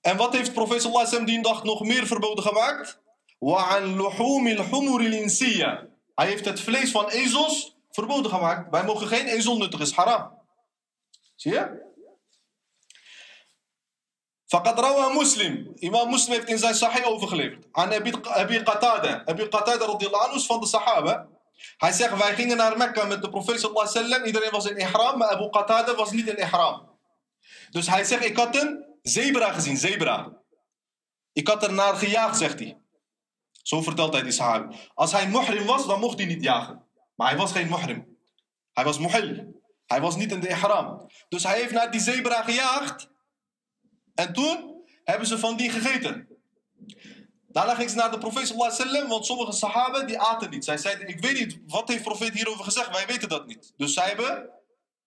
En 0.00 0.16
wat 0.16 0.32
heeft 0.36 0.52
profeet 0.52 0.82
sallallahu 0.82 1.06
alaihi 1.06 1.24
die 1.24 1.42
dag 1.42 1.64
nog 1.64 1.80
meer 1.80 2.06
verboden 2.06 2.44
gemaakt? 2.44 3.00
Hij 6.14 6.26
heeft 6.26 6.44
het 6.44 6.60
vlees 6.60 6.90
van 6.90 7.08
ezels 7.08 7.76
verboden 7.90 8.30
gemaakt. 8.30 8.70
Wij 8.70 8.84
mogen 8.84 9.06
geen 9.06 9.26
ezel 9.26 9.56
nuttigen. 9.56 9.86
is 9.86 9.92
haram. 9.92 10.38
Zie 11.34 11.52
je? 11.52 11.89
فقد 14.49 14.79
روى 14.79 15.13
مسلم 15.13 15.75
إمام 15.83 16.11
مسلم 16.11 16.33
heeft 16.33 16.49
in 16.49 16.57
zijn 16.57 16.75
sahih 16.75 17.07
overgeleverd 17.07 17.67
aan 17.71 17.93
Abi, 17.93 18.11
Abi 18.23 18.63
Qatada 18.63 19.23
Abi 19.25 19.47
Qatada 19.49 19.85
radiyallahu 19.85 20.25
anhu 20.25 20.35
is 20.35 20.45
van 20.45 20.59
de 20.59 20.67
sahaba 20.67 21.27
hij 21.77 21.91
zegt 21.91 22.17
wij 22.17 22.35
gingen 22.35 22.57
naar 22.57 22.77
Mekka 22.77 23.05
met 23.05 23.21
de 23.21 23.29
profeet 23.29 23.59
sallallahu 23.59 23.87
alaihi 23.87 23.99
wasallam 23.99 24.25
iedereen 24.25 24.51
was 24.51 24.65
in 24.65 24.77
ihram 24.77 25.17
maar 25.17 25.29
Abu 25.29 25.49
Qatada 25.49 25.95
was 25.95 26.11
niet 26.11 26.27
in 26.27 26.37
ihram 26.37 26.89
dus 27.69 27.87
hij 27.87 28.03
zegt 28.03 28.25
ik 28.25 28.37
had 28.37 28.55
een 28.55 28.85
zebra 29.01 29.51
gezien 29.51 29.77
zebra 29.77 30.31
ik 31.33 31.47
had 31.47 31.63
er 31.63 31.73
naar 31.73 31.95
gejaagd 31.95 32.37
zegt 32.37 32.59
hij 32.59 32.77
zo 33.51 33.81
vertelt 33.81 34.13
hij 34.13 34.23
die 34.23 34.31
sahaba 34.31 34.75
als 34.93 35.11
hij 35.11 35.27
muhrim 35.27 35.65
was 35.65 35.87
dan 35.87 35.99
mocht 35.99 36.17
hij 36.17 36.27
niet 36.27 36.43
jagen 36.43 36.83
maar 37.15 37.27
hij 37.27 37.37
was 37.37 37.51
geen 37.51 37.69
muhrim 37.69 38.17
hij 38.73 38.83
was 38.83 38.99
muhil 38.99 39.53
hij 39.85 40.01
was 40.01 40.15
niet 40.15 40.31
in 40.31 40.39
de 40.39 40.47
ihram 40.47 41.09
dus 41.29 41.43
hij 41.43 41.59
heeft 41.59 41.71
naar 41.71 41.91
die 41.91 42.01
zebra 42.01 42.41
gejaagd 42.41 43.08
en 44.14 44.32
toen 44.32 44.84
hebben 45.04 45.26
ze 45.26 45.38
van 45.38 45.56
die 45.56 45.70
gegeten. 45.70 46.28
Daarna 47.52 47.74
ging 47.74 47.90
ze 47.90 47.96
naar 47.96 48.10
de 48.10 48.18
profeet 48.18 48.46
sallallahu 48.46 49.08
want 49.08 49.26
sommige 49.26 49.52
sahaba 49.52 50.02
die 50.02 50.18
aten 50.18 50.50
niet. 50.50 50.64
Zij 50.64 50.76
zeiden, 50.76 51.08
ik 51.08 51.20
weet 51.20 51.38
niet, 51.38 51.58
wat 51.66 51.88
heeft 51.88 52.02
profeet 52.02 52.34
hierover 52.34 52.64
gezegd? 52.64 52.90
Wij 52.90 53.06
weten 53.06 53.28
dat 53.28 53.46
niet. 53.46 53.72
Dus 53.76 53.94
zij 53.94 54.06
hebben 54.06 54.50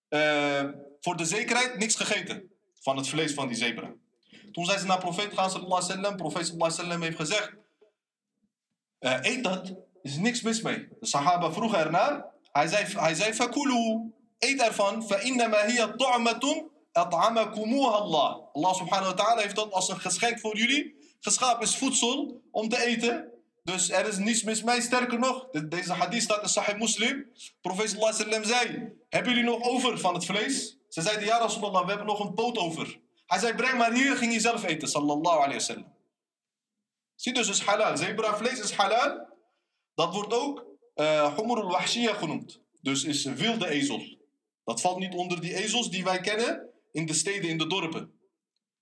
uh, 0.09 0.71
voor 0.99 1.17
de 1.17 1.25
zekerheid 1.25 1.77
niks 1.77 1.95
gegeten 1.95 2.51
van 2.79 2.97
het 2.97 3.07
vlees 3.07 3.33
van 3.33 3.47
die 3.47 3.57
zebra. 3.57 3.93
Toen 4.51 4.65
zijn 4.65 4.79
ze 4.79 4.85
naar 4.85 4.99
profeet 4.99 5.33
gaan 5.33 5.51
sallallahu. 5.51 6.15
Profeet 6.15 6.45
sallallahu 6.45 7.03
heeft 7.03 7.17
gezegd, 7.17 7.53
uh, 8.99 9.17
eet 9.21 9.43
dat, 9.43 9.67
er 9.67 9.75
is 10.01 10.17
niks 10.17 10.41
mis 10.41 10.61
mee. 10.61 10.87
De 10.99 11.05
sahaba 11.05 11.51
vroegen 11.51 11.79
ernaar. 11.79 12.25
Hij 12.51 12.67
zei, 12.67 12.85
hij 12.85 13.13
zei 13.13 13.33
fakulu, 13.33 14.11
eet 14.39 14.61
ervan, 14.61 15.03
fa 15.07 15.17
innama 15.17 15.65
hiya 15.65 15.93
ta'matun 15.95 16.71
at'amakumuha 16.93 17.91
Allah. 17.91 18.37
Allah 18.53 18.73
subhanahu 18.75 19.15
wa 19.15 19.23
ta'ala 19.23 19.41
heeft 19.41 19.55
dat 19.55 19.71
als 19.71 19.89
een 19.89 19.99
geschenk 19.99 20.39
voor 20.39 20.57
jullie 20.57 20.95
geschapen. 21.19 21.63
is 21.63 21.75
voedsel 21.75 22.41
om 22.51 22.69
te 22.69 22.85
eten. 22.85 23.31
Dus 23.63 23.89
er 23.89 24.07
is 24.07 24.17
niets 24.17 24.43
mis 24.43 24.63
mee. 24.63 24.81
Sterker 24.81 25.19
nog, 25.19 25.49
deze 25.49 25.93
hadith 25.93 26.21
staat 26.21 26.41
in 26.41 26.49
Sahih 26.49 26.79
Muslim. 26.79 27.31
Profeet 27.61 27.89
sallallahu 27.89 28.45
zei, 28.45 28.93
hebben 29.09 29.33
jullie 29.33 29.49
nog 29.49 29.63
over 29.63 29.99
van 29.99 30.13
het 30.13 30.25
vlees? 30.25 30.77
Ze 30.89 31.01
zeiden, 31.01 31.25
ja 31.25 31.37
Rasulallah, 31.37 31.83
we 31.83 31.89
hebben 31.89 32.07
nog 32.07 32.19
een 32.19 32.33
poot 32.33 32.57
over. 32.57 32.99
Hij 33.25 33.39
zei, 33.39 33.53
breng 33.55 33.77
maar 33.77 33.93
hier, 33.93 34.17
ging 34.17 34.31
hij 34.31 34.39
zelf 34.39 34.63
eten. 34.63 34.87
Sallallahu 34.87 35.37
alaihi 35.37 35.53
wasallam. 35.53 35.93
Zie 37.15 37.33
dus, 37.33 37.49
is 37.49 37.61
halal. 37.61 37.97
Zebra 37.97 38.37
vlees 38.37 38.59
is 38.59 38.71
halal. 38.71 39.27
Dat 39.95 40.13
wordt 40.13 40.33
ook 40.33 40.65
uh, 40.95 41.37
humur 41.37 41.61
al-wahshiyah 41.61 42.17
genoemd. 42.17 42.59
Dus 42.81 43.03
is 43.03 43.23
wilde 43.23 43.67
ezel. 43.67 44.17
Dat 44.63 44.81
valt 44.81 44.99
niet 44.99 45.13
onder 45.13 45.41
die 45.41 45.55
ezels 45.55 45.89
die 45.89 46.03
wij 46.03 46.19
kennen 46.19 46.72
in 46.93 47.05
de 47.05 47.13
steden, 47.13 47.49
in 47.49 47.57
de 47.57 47.67
dorpen. 47.67 48.11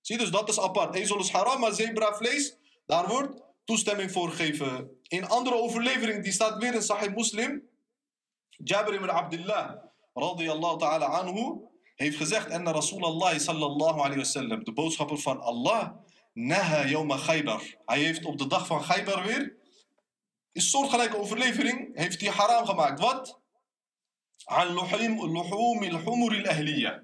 Zie 0.00 0.18
dus 0.18 0.30
dat 0.30 0.48
is 0.48 0.60
apart. 0.60 0.94
Ezel 0.94 1.18
is 1.18 1.30
haram, 1.30 1.60
maar 1.60 1.72
zebravlees, 1.72 2.56
daar 2.86 3.08
wordt 3.08 3.42
toestemming 3.64 4.12
voor 4.12 4.30
gegeven. 4.30 4.90
In 5.08 5.28
andere 5.28 5.56
overlevering, 5.56 6.22
die 6.22 6.32
staat 6.32 6.58
weer 6.58 6.74
in 6.74 6.82
Sahih 6.82 7.14
Muslim. 7.14 7.62
Jabir 8.48 8.94
ibn 8.94 9.08
Abdullah, 9.08 9.74
radiyallahu 10.14 10.78
ta'ala 10.78 11.06
anhu, 11.06 11.60
heeft 11.94 12.16
gezegd, 12.16 12.48
en 12.48 12.72
Rasulallah 12.72 13.38
sallallahu 13.38 13.98
alayhi 13.98 14.16
wasallam, 14.16 14.64
de 14.64 14.72
boodschapper 14.72 15.18
van 15.18 15.40
Allah, 15.40 15.90
naha 16.32 16.86
yawma 16.86 17.16
Khaybar. 17.16 17.62
Hij 17.86 17.98
heeft 17.98 18.24
op 18.24 18.38
de 18.38 18.46
dag 18.46 18.66
van 18.66 18.82
Khaybar 18.82 19.22
weer, 19.26 19.56
is 20.52 20.70
soortgelijke 20.70 21.18
overlevering, 21.18 21.96
heeft 21.96 22.20
hij 22.20 22.30
haram 22.30 22.66
gemaakt. 22.66 23.00
Wat? 23.00 23.40
An 24.44 24.74
luhum 24.74 25.20
al-humur 25.20 25.92
al-ahliya. 26.38 27.02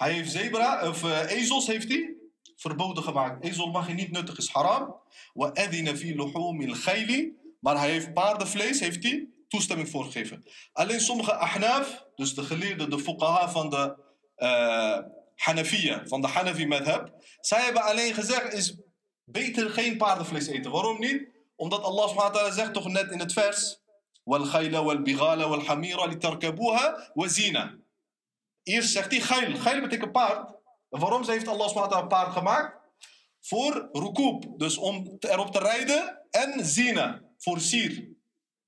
Hij 0.00 0.12
heeft 0.12 0.30
zebra, 0.30 0.88
of 0.88 1.04
uh, 1.04 1.30
ezels 1.30 1.66
heeft 1.66 1.88
hij 1.88 2.14
verboden 2.56 3.02
gemaakt. 3.02 3.44
Ezel 3.44 3.66
mag 3.66 3.86
je 3.86 3.94
niet 3.94 4.10
nuttig, 4.10 4.38
is 4.38 4.48
haram. 4.48 4.96
Wa 5.32 5.50
adina 5.54 5.96
fi 5.96 6.16
luhumil 6.16 6.74
khayli. 6.84 7.34
Maar 7.60 7.78
hij 7.78 7.90
heeft 7.90 8.12
paardenvlees, 8.12 8.80
heeft 8.80 9.02
hij 9.02 9.28
toestemming 9.48 9.88
voor 9.88 10.04
gegeven. 10.04 10.44
Alleen 10.72 11.00
sommige 11.00 11.34
ahnaf, 11.34 12.04
dus 12.14 12.34
de 12.34 12.42
geleerden, 12.42 12.90
de 12.90 12.98
fuqaha 12.98 13.50
van 13.50 13.70
de 13.70 13.96
uh, 14.36 14.98
Hanafiya, 15.34 16.02
van 16.06 16.20
de 16.20 16.26
Hanafi 16.26 16.66
madhab. 16.66 17.12
Zij 17.40 17.60
hebben 17.60 17.82
alleen 17.82 18.14
gezegd, 18.14 18.52
is 18.52 18.76
beter 19.24 19.70
geen 19.70 19.96
paardenvlees 19.96 20.46
eten. 20.46 20.70
Waarom 20.70 20.98
niet? 20.98 21.28
Omdat 21.56 21.82
Allah 21.82 22.08
subhanahu 22.08 22.32
wa 22.32 22.38
ta'ala 22.38 22.54
zegt 22.54 22.72
toch 22.72 22.88
net 22.88 23.10
in 23.10 23.18
het 23.18 23.32
vers. 23.32 23.84
والخيل 24.26 24.76
والبغال 24.76 25.44
والحمير 25.44 26.06
لتركبوها 26.06 27.12
وزينه 27.16 27.78
Eerst 28.63 28.91
zegt 28.91 29.11
hij 29.11 29.19
geil. 29.19 29.55
Geil 29.55 29.81
betekent 29.81 30.11
paard. 30.11 30.53
Waarom 30.89 31.29
heeft 31.29 31.47
Allah 31.47 31.69
SWT 31.69 31.93
een 31.95 32.07
paard 32.07 32.33
gemaakt? 32.33 32.79
Voor 33.39 33.89
rukub. 33.91 34.59
Dus 34.59 34.77
om 34.77 35.17
erop 35.19 35.51
te 35.51 35.59
rijden. 35.59 36.27
En 36.29 36.65
zina. 36.65 37.21
Voor 37.37 37.59
sier. 37.59 38.09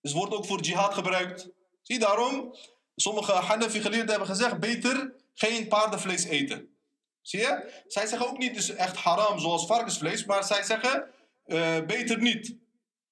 Dus 0.02 0.14
wordt 0.14 0.34
ook 0.34 0.46
voor 0.46 0.62
jihad 0.62 0.94
gebruikt. 0.94 1.50
Zie 1.82 2.00
daarom. 2.00 2.56
Sommige 2.96 3.32
Hanafi 3.32 3.82
geleerden 3.82 4.10
hebben 4.10 4.28
gezegd. 4.28 4.60
Beter 4.60 5.16
geen 5.34 5.68
paardenvlees 5.68 6.24
eten. 6.24 6.78
Zie 7.22 7.40
je? 7.40 7.84
Zij 7.88 8.06
zeggen 8.06 8.28
ook 8.28 8.38
niet 8.38 8.54
dus 8.56 8.70
echt 8.70 8.96
haram 8.96 9.40
zoals 9.40 9.66
varkensvlees. 9.66 10.26
Maar 10.26 10.44
zij 10.44 10.64
zeggen 10.64 11.08
uh, 11.46 11.86
beter 11.86 12.22
niet. 12.22 12.58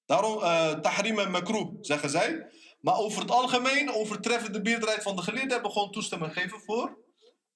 Daarom 0.06 0.38
uh, 0.38 0.72
tahrim 0.72 1.18
en 1.18 1.78
zeggen 1.80 2.10
zij. 2.10 2.50
Maar 2.82 2.96
over 2.96 3.20
het 3.20 3.30
algemeen 3.30 3.92
overtreffen 3.92 4.52
de 4.52 4.60
meerderheid 4.62 5.02
van 5.02 5.16
de 5.16 5.22
geleerden 5.22 5.52
hebben 5.52 5.70
gewoon 5.70 5.90
toestemming 5.90 6.32
gegeven 6.32 6.60
voor 6.60 6.98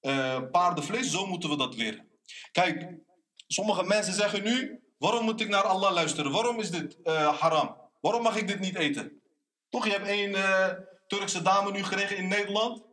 uh, 0.01 0.41
paardenvlees. 0.51 1.11
Zo 1.11 1.25
moeten 1.25 1.49
we 1.49 1.57
dat 1.57 1.75
leren. 1.75 2.07
Kijk, 2.51 2.97
sommige 3.47 3.83
mensen 3.83 4.13
zeggen 4.13 4.43
nu: 4.43 4.81
waarom 4.97 5.23
moet 5.23 5.41
ik 5.41 5.49
naar 5.49 5.63
Allah 5.63 5.93
luisteren? 5.93 6.31
Waarom 6.31 6.59
is 6.59 6.71
dit 6.71 6.97
uh, 7.03 7.39
haram? 7.39 7.77
Waarom 8.01 8.21
mag 8.21 8.37
ik 8.37 8.47
dit 8.47 8.59
niet 8.59 8.75
eten? 8.75 9.21
Toch, 9.69 9.85
je 9.85 9.91
hebt 9.91 10.07
één 10.07 10.29
uh, 10.29 10.69
Turkse 11.07 11.41
dame 11.41 11.71
nu 11.71 11.83
gekregen 11.83 12.17
in 12.17 12.27
Nederland. 12.27 12.83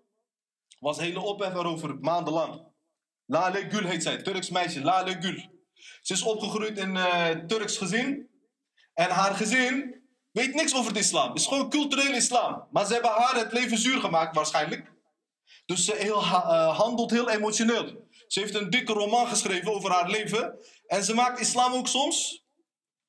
Was 0.78 0.98
hele 0.98 1.20
ophef 1.20 1.54
erover, 1.54 1.98
maandenlang. 2.00 2.72
Lale 3.26 3.70
Gül 3.70 3.86
heet 3.86 4.02
zij, 4.02 4.22
Turks 4.22 4.50
meisje, 4.50 4.82
Lale 4.82 5.16
Gül. 5.20 5.52
Ze 6.00 6.12
is 6.12 6.22
opgegroeid 6.22 6.78
in 6.78 6.98
Turks 7.46 7.76
gezin. 7.76 8.28
En 8.94 9.10
haar 9.10 9.34
gezin 9.34 10.03
weet 10.34 10.54
niks 10.54 10.74
over 10.74 10.92
de 10.92 10.98
islam. 10.98 11.28
Het 11.28 11.38
is 11.38 11.46
gewoon 11.46 11.70
cultureel 11.70 12.14
islam. 12.14 12.68
Maar 12.70 12.86
ze 12.86 12.92
hebben 12.92 13.10
haar 13.10 13.36
het 13.36 13.52
leven 13.52 13.78
zuur 13.78 14.00
gemaakt 14.00 14.36
waarschijnlijk. 14.36 14.92
Dus 15.66 15.84
ze 15.84 15.94
heel, 15.96 16.20
uh, 16.20 16.78
handelt 16.78 17.10
heel 17.10 17.30
emotioneel. 17.30 18.08
Ze 18.26 18.40
heeft 18.40 18.54
een 18.54 18.70
dikke 18.70 18.92
roman 18.92 19.26
geschreven 19.26 19.74
over 19.74 19.90
haar 19.90 20.08
leven. 20.10 20.58
En 20.86 21.04
ze 21.04 21.14
maakt 21.14 21.40
islam 21.40 21.72
ook 21.72 21.88
soms 21.88 22.44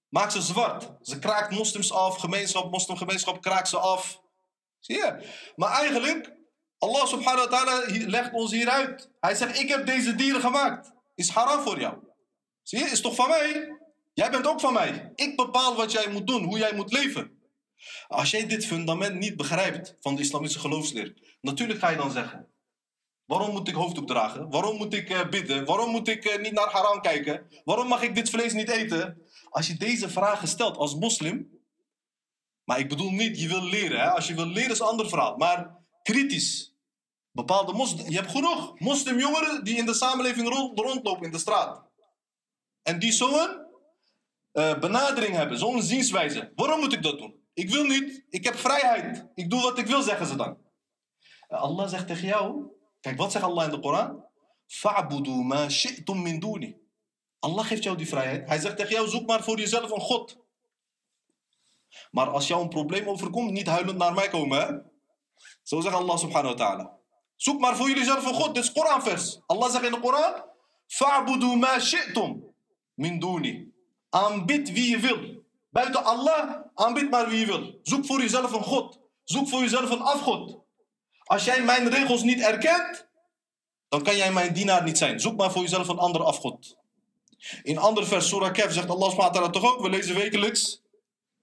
maakt 0.09 0.31
ze 0.31 0.41
zwart. 0.41 0.91
Ze 1.01 1.19
kraakt 1.19 1.51
moslims 1.51 1.91
af, 1.91 2.17
gemeenschap, 2.17 2.71
moslimgemeenschap 2.71 3.41
kraakt 3.41 3.67
ze 3.67 3.77
af. 3.77 4.21
Zie 4.79 4.95
je? 4.95 5.29
Maar 5.55 5.71
eigenlijk, 5.71 6.33
Allah 6.77 7.05
subhanahu 7.05 7.49
wa 7.49 7.57
ta'ala 7.57 7.83
legt 7.87 8.33
ons 8.33 8.51
hieruit. 8.51 9.09
Hij 9.19 9.35
zegt, 9.35 9.59
ik 9.59 9.69
heb 9.69 9.85
deze 9.85 10.15
dieren 10.15 10.41
gemaakt. 10.41 10.91
Is 11.15 11.29
haram 11.29 11.61
voor 11.61 11.79
jou. 11.79 11.97
Zie 12.63 12.79
je? 12.79 12.85
Is 12.85 13.01
toch 13.01 13.15
van 13.15 13.29
mij? 13.29 13.77
Jij 14.15 14.31
bent 14.31 14.47
ook 14.47 14.59
van 14.59 14.73
mij. 14.73 15.11
Ik 15.15 15.35
bepaal 15.35 15.75
wat 15.75 15.91
jij 15.91 16.11
moet 16.11 16.27
doen, 16.27 16.43
hoe 16.43 16.57
jij 16.57 16.75
moet 16.75 16.91
leven. 16.91 17.39
Als 18.07 18.31
jij 18.31 18.47
dit 18.47 18.65
fundament 18.65 19.19
niet 19.19 19.35
begrijpt 19.35 19.95
van 19.99 20.15
de 20.15 20.21
islamitische 20.21 20.59
geloofsleer, 20.59 21.37
natuurlijk 21.41 21.79
ga 21.79 21.89
je 21.89 21.97
dan 21.97 22.11
zeggen: 22.11 22.47
Waarom 23.25 23.51
moet 23.51 23.67
ik 23.67 23.73
hoofddoek 23.73 24.07
dragen? 24.07 24.49
Waarom 24.49 24.77
moet 24.77 24.93
ik 24.93 25.09
eh, 25.09 25.29
bidden? 25.29 25.65
Waarom 25.65 25.89
moet 25.91 26.07
ik 26.07 26.25
eh, 26.25 26.41
niet 26.41 26.51
naar 26.51 26.71
haram 26.71 27.01
kijken? 27.01 27.47
Waarom 27.63 27.87
mag 27.87 28.01
ik 28.01 28.15
dit 28.15 28.29
vlees 28.29 28.53
niet 28.53 28.69
eten? 28.69 29.21
Als 29.49 29.67
je 29.67 29.77
deze 29.77 30.09
vragen 30.09 30.47
stelt 30.47 30.77
als 30.77 30.95
moslim, 30.95 31.49
maar 32.63 32.79
ik 32.79 32.89
bedoel 32.89 33.11
niet, 33.11 33.39
je 33.39 33.47
wil 33.47 33.63
leren. 33.63 33.99
Hè? 33.99 34.09
Als 34.09 34.27
je 34.27 34.35
wil 34.35 34.47
leren 34.47 34.71
is 34.71 34.79
een 34.79 34.85
ander 34.85 35.09
verhaal. 35.09 35.37
Maar 35.37 35.77
kritisch. 36.03 36.73
Bepaalde 37.31 37.73
moslim, 37.73 38.09
je 38.09 38.15
hebt 38.15 38.31
genoeg 38.31 38.79
moslimjongeren 38.79 39.63
die 39.63 39.77
in 39.77 39.85
de 39.85 39.93
samenleving 39.93 40.47
rond, 40.47 40.79
rondlopen 40.79 41.25
in 41.25 41.31
de 41.31 41.37
straat. 41.37 41.83
En 42.81 42.99
die 42.99 43.11
zo'n 43.11 43.64
eh, 44.55 44.79
benadering 44.79 45.35
hebben, 45.35 45.57
zo'n 45.57 45.81
zienswijze. 45.81 46.51
Waarom 46.55 46.79
moet 46.79 46.93
ik 46.93 47.03
dat 47.03 47.17
doen? 47.17 47.35
Ik 47.53 47.69
wil 47.69 47.83
niet, 47.83 48.25
ik 48.29 48.43
heb 48.43 48.55
vrijheid. 48.55 49.27
Ik 49.33 49.49
doe 49.49 49.61
wat 49.61 49.77
ik 49.77 49.85
wil, 49.85 50.01
zeggen 50.01 50.25
ze 50.25 50.35
dan. 50.35 50.57
Eh, 51.47 51.61
Allah 51.61 51.87
zegt 51.89 52.07
tegen 52.07 52.27
jou, 52.27 52.67
kijk 53.01 53.17
wat 53.17 53.31
zegt 53.31 53.43
Allah 53.43 53.65
in 53.65 53.71
de 53.71 53.79
Koran? 53.79 54.23
Fa'budu 54.67 55.31
ma 55.31 55.69
shi'tum 55.69 56.21
min 56.21 56.39
duni. 56.39 56.77
Allah 57.39 57.65
geeft 57.65 57.83
jou 57.83 57.97
die 57.97 58.07
vrijheid. 58.07 58.47
Hij 58.47 58.59
zegt 58.59 58.77
tegen 58.77 58.91
jou, 58.91 59.07
zoek 59.07 59.27
maar 59.27 59.43
voor 59.43 59.59
jezelf 59.59 59.91
een 59.91 60.01
God. 60.01 60.37
Maar 62.11 62.29
als 62.29 62.47
jou 62.47 62.61
een 62.61 62.69
probleem 62.69 63.07
overkomt, 63.07 63.51
niet 63.51 63.67
huilend 63.67 63.97
naar 63.97 64.13
mij 64.13 64.29
komen. 64.29 64.59
Hè? 64.59 64.73
Zo 65.63 65.81
zegt 65.81 65.95
Allah 65.95 66.17
subhanahu 66.17 66.55
wa 66.55 66.65
ta'ala. 66.65 66.97
Zoek 67.35 67.59
maar 67.59 67.75
voor 67.75 67.87
jullie 67.87 68.03
zelf 68.03 68.25
een 68.25 68.33
God. 68.33 68.55
Dit 68.55 68.63
is 68.63 68.71
Koranvers. 68.71 69.39
Allah 69.45 69.71
zegt 69.71 69.85
in 69.85 69.91
de 69.91 69.99
Koran. 69.99 70.43
Fa'budu 70.87 71.55
ma 71.55 71.79
shi'tum 71.79 72.53
min 72.93 73.19
duni. 73.19 73.73
Aanbid 74.14 74.72
wie 74.72 74.90
je 74.90 74.98
wil. 74.98 75.44
Buiten 75.70 76.04
Allah, 76.04 76.60
aanbid 76.74 77.10
maar 77.10 77.28
wie 77.28 77.38
je 77.38 77.46
wil. 77.46 77.78
Zoek 77.82 78.06
voor 78.06 78.20
jezelf 78.20 78.52
een 78.52 78.62
God. 78.62 78.98
Zoek 79.24 79.48
voor 79.48 79.60
jezelf 79.60 79.90
een 79.90 80.00
afgod. 80.00 80.58
Als 81.24 81.44
jij 81.44 81.62
mijn 81.62 81.88
regels 81.88 82.22
niet 82.22 82.40
erkent, 82.40 83.08
dan 83.88 84.02
kan 84.02 84.16
jij 84.16 84.32
mijn 84.32 84.52
dienaar 84.52 84.82
niet 84.82 84.98
zijn. 84.98 85.20
Zoek 85.20 85.36
maar 85.36 85.52
voor 85.52 85.62
jezelf 85.62 85.88
een 85.88 85.98
andere 85.98 86.24
afgod. 86.24 86.76
In 87.62 87.78
ander 87.78 88.06
vers, 88.06 88.28
Surah 88.28 88.52
Kef, 88.52 88.72
zegt 88.72 88.90
Allah 88.90 89.10
subhanahu 89.10 89.32
wa 89.32 89.40
ta'ala 89.40 89.50
toch 89.50 89.74
ook, 89.74 89.80
we 89.82 89.90
lezen 89.90 90.14
wekelijks. 90.14 90.82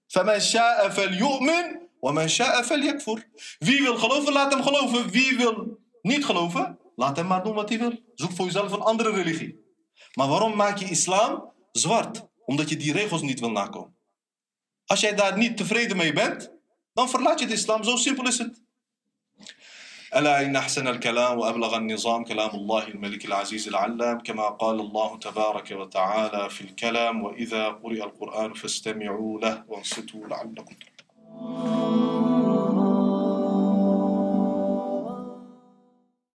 فَمَنْ 0.06 0.40
شَاءَ 0.40 0.90
فَلْيُؤْمِنْ 0.90 1.88
وَمَنْ 2.00 2.28
شَاءَ 2.28 2.62
فَلْيَكْفُرْ 2.62 3.22
Wie 3.58 3.82
wil 3.82 3.96
geloven, 3.96 4.32
laat 4.32 4.52
hem 4.52 4.62
geloven. 4.62 5.10
Wie 5.10 5.36
wil 5.36 5.78
niet 6.02 6.24
geloven, 6.24 6.78
laat 6.96 7.16
hem 7.16 7.26
maar 7.26 7.44
doen 7.44 7.54
wat 7.54 7.68
hij 7.68 7.78
wil. 7.78 7.92
Zoek 8.14 8.32
voor 8.32 8.44
jezelf 8.44 8.72
een 8.72 8.80
andere 8.80 9.10
religie. 9.10 9.66
Maar 10.14 10.28
waarom 10.28 10.56
maak 10.56 10.78
je 10.78 10.84
islam 10.84 11.52
zwart? 11.72 12.26
Omdat 12.45 12.69
je 12.69 12.77
die 12.77 12.93
regels 12.93 13.21
niet 13.21 13.39
wil 13.39 13.51
nakomen. 13.51 13.95
Als 14.85 14.99
jij 14.99 15.15
daar 15.15 15.37
niet 15.37 15.57
tevreden 15.57 15.97
mee 15.97 16.13
bent, 16.13 16.51
dan 16.93 17.09
verlaat 17.09 17.39
je 17.39 17.47
de 17.47 17.53
islam. 17.53 17.83
Zo 17.83 17.95
simpel 17.95 18.27
is 18.27 18.37
het. 18.37 18.61
ألا 20.15 20.45
إن 20.45 20.55
أحسن 20.55 20.87
الكلام 20.87 21.39
وأبلغ 21.39 21.77
النظام 21.77 22.23
كلام 22.23 22.49
الله 22.49 22.87
الملك 22.87 23.25
العزيز 23.25 23.67
العلام 23.67 24.19
كما 24.19 24.49
قال 24.49 24.79
الله 24.79 25.17
تبارك 25.17 25.71
وتعالى 25.71 26.49
في 26.49 26.61
الكلام 26.61 27.23
وإذا 27.23 27.67
قرئ 27.67 28.03
القرآن 28.03 28.53
فاستمعوا 28.53 29.39
له 29.39 29.63
وانصتوا 29.67 30.27
لعلكم 30.27 30.75
ترحمون 30.75 32.62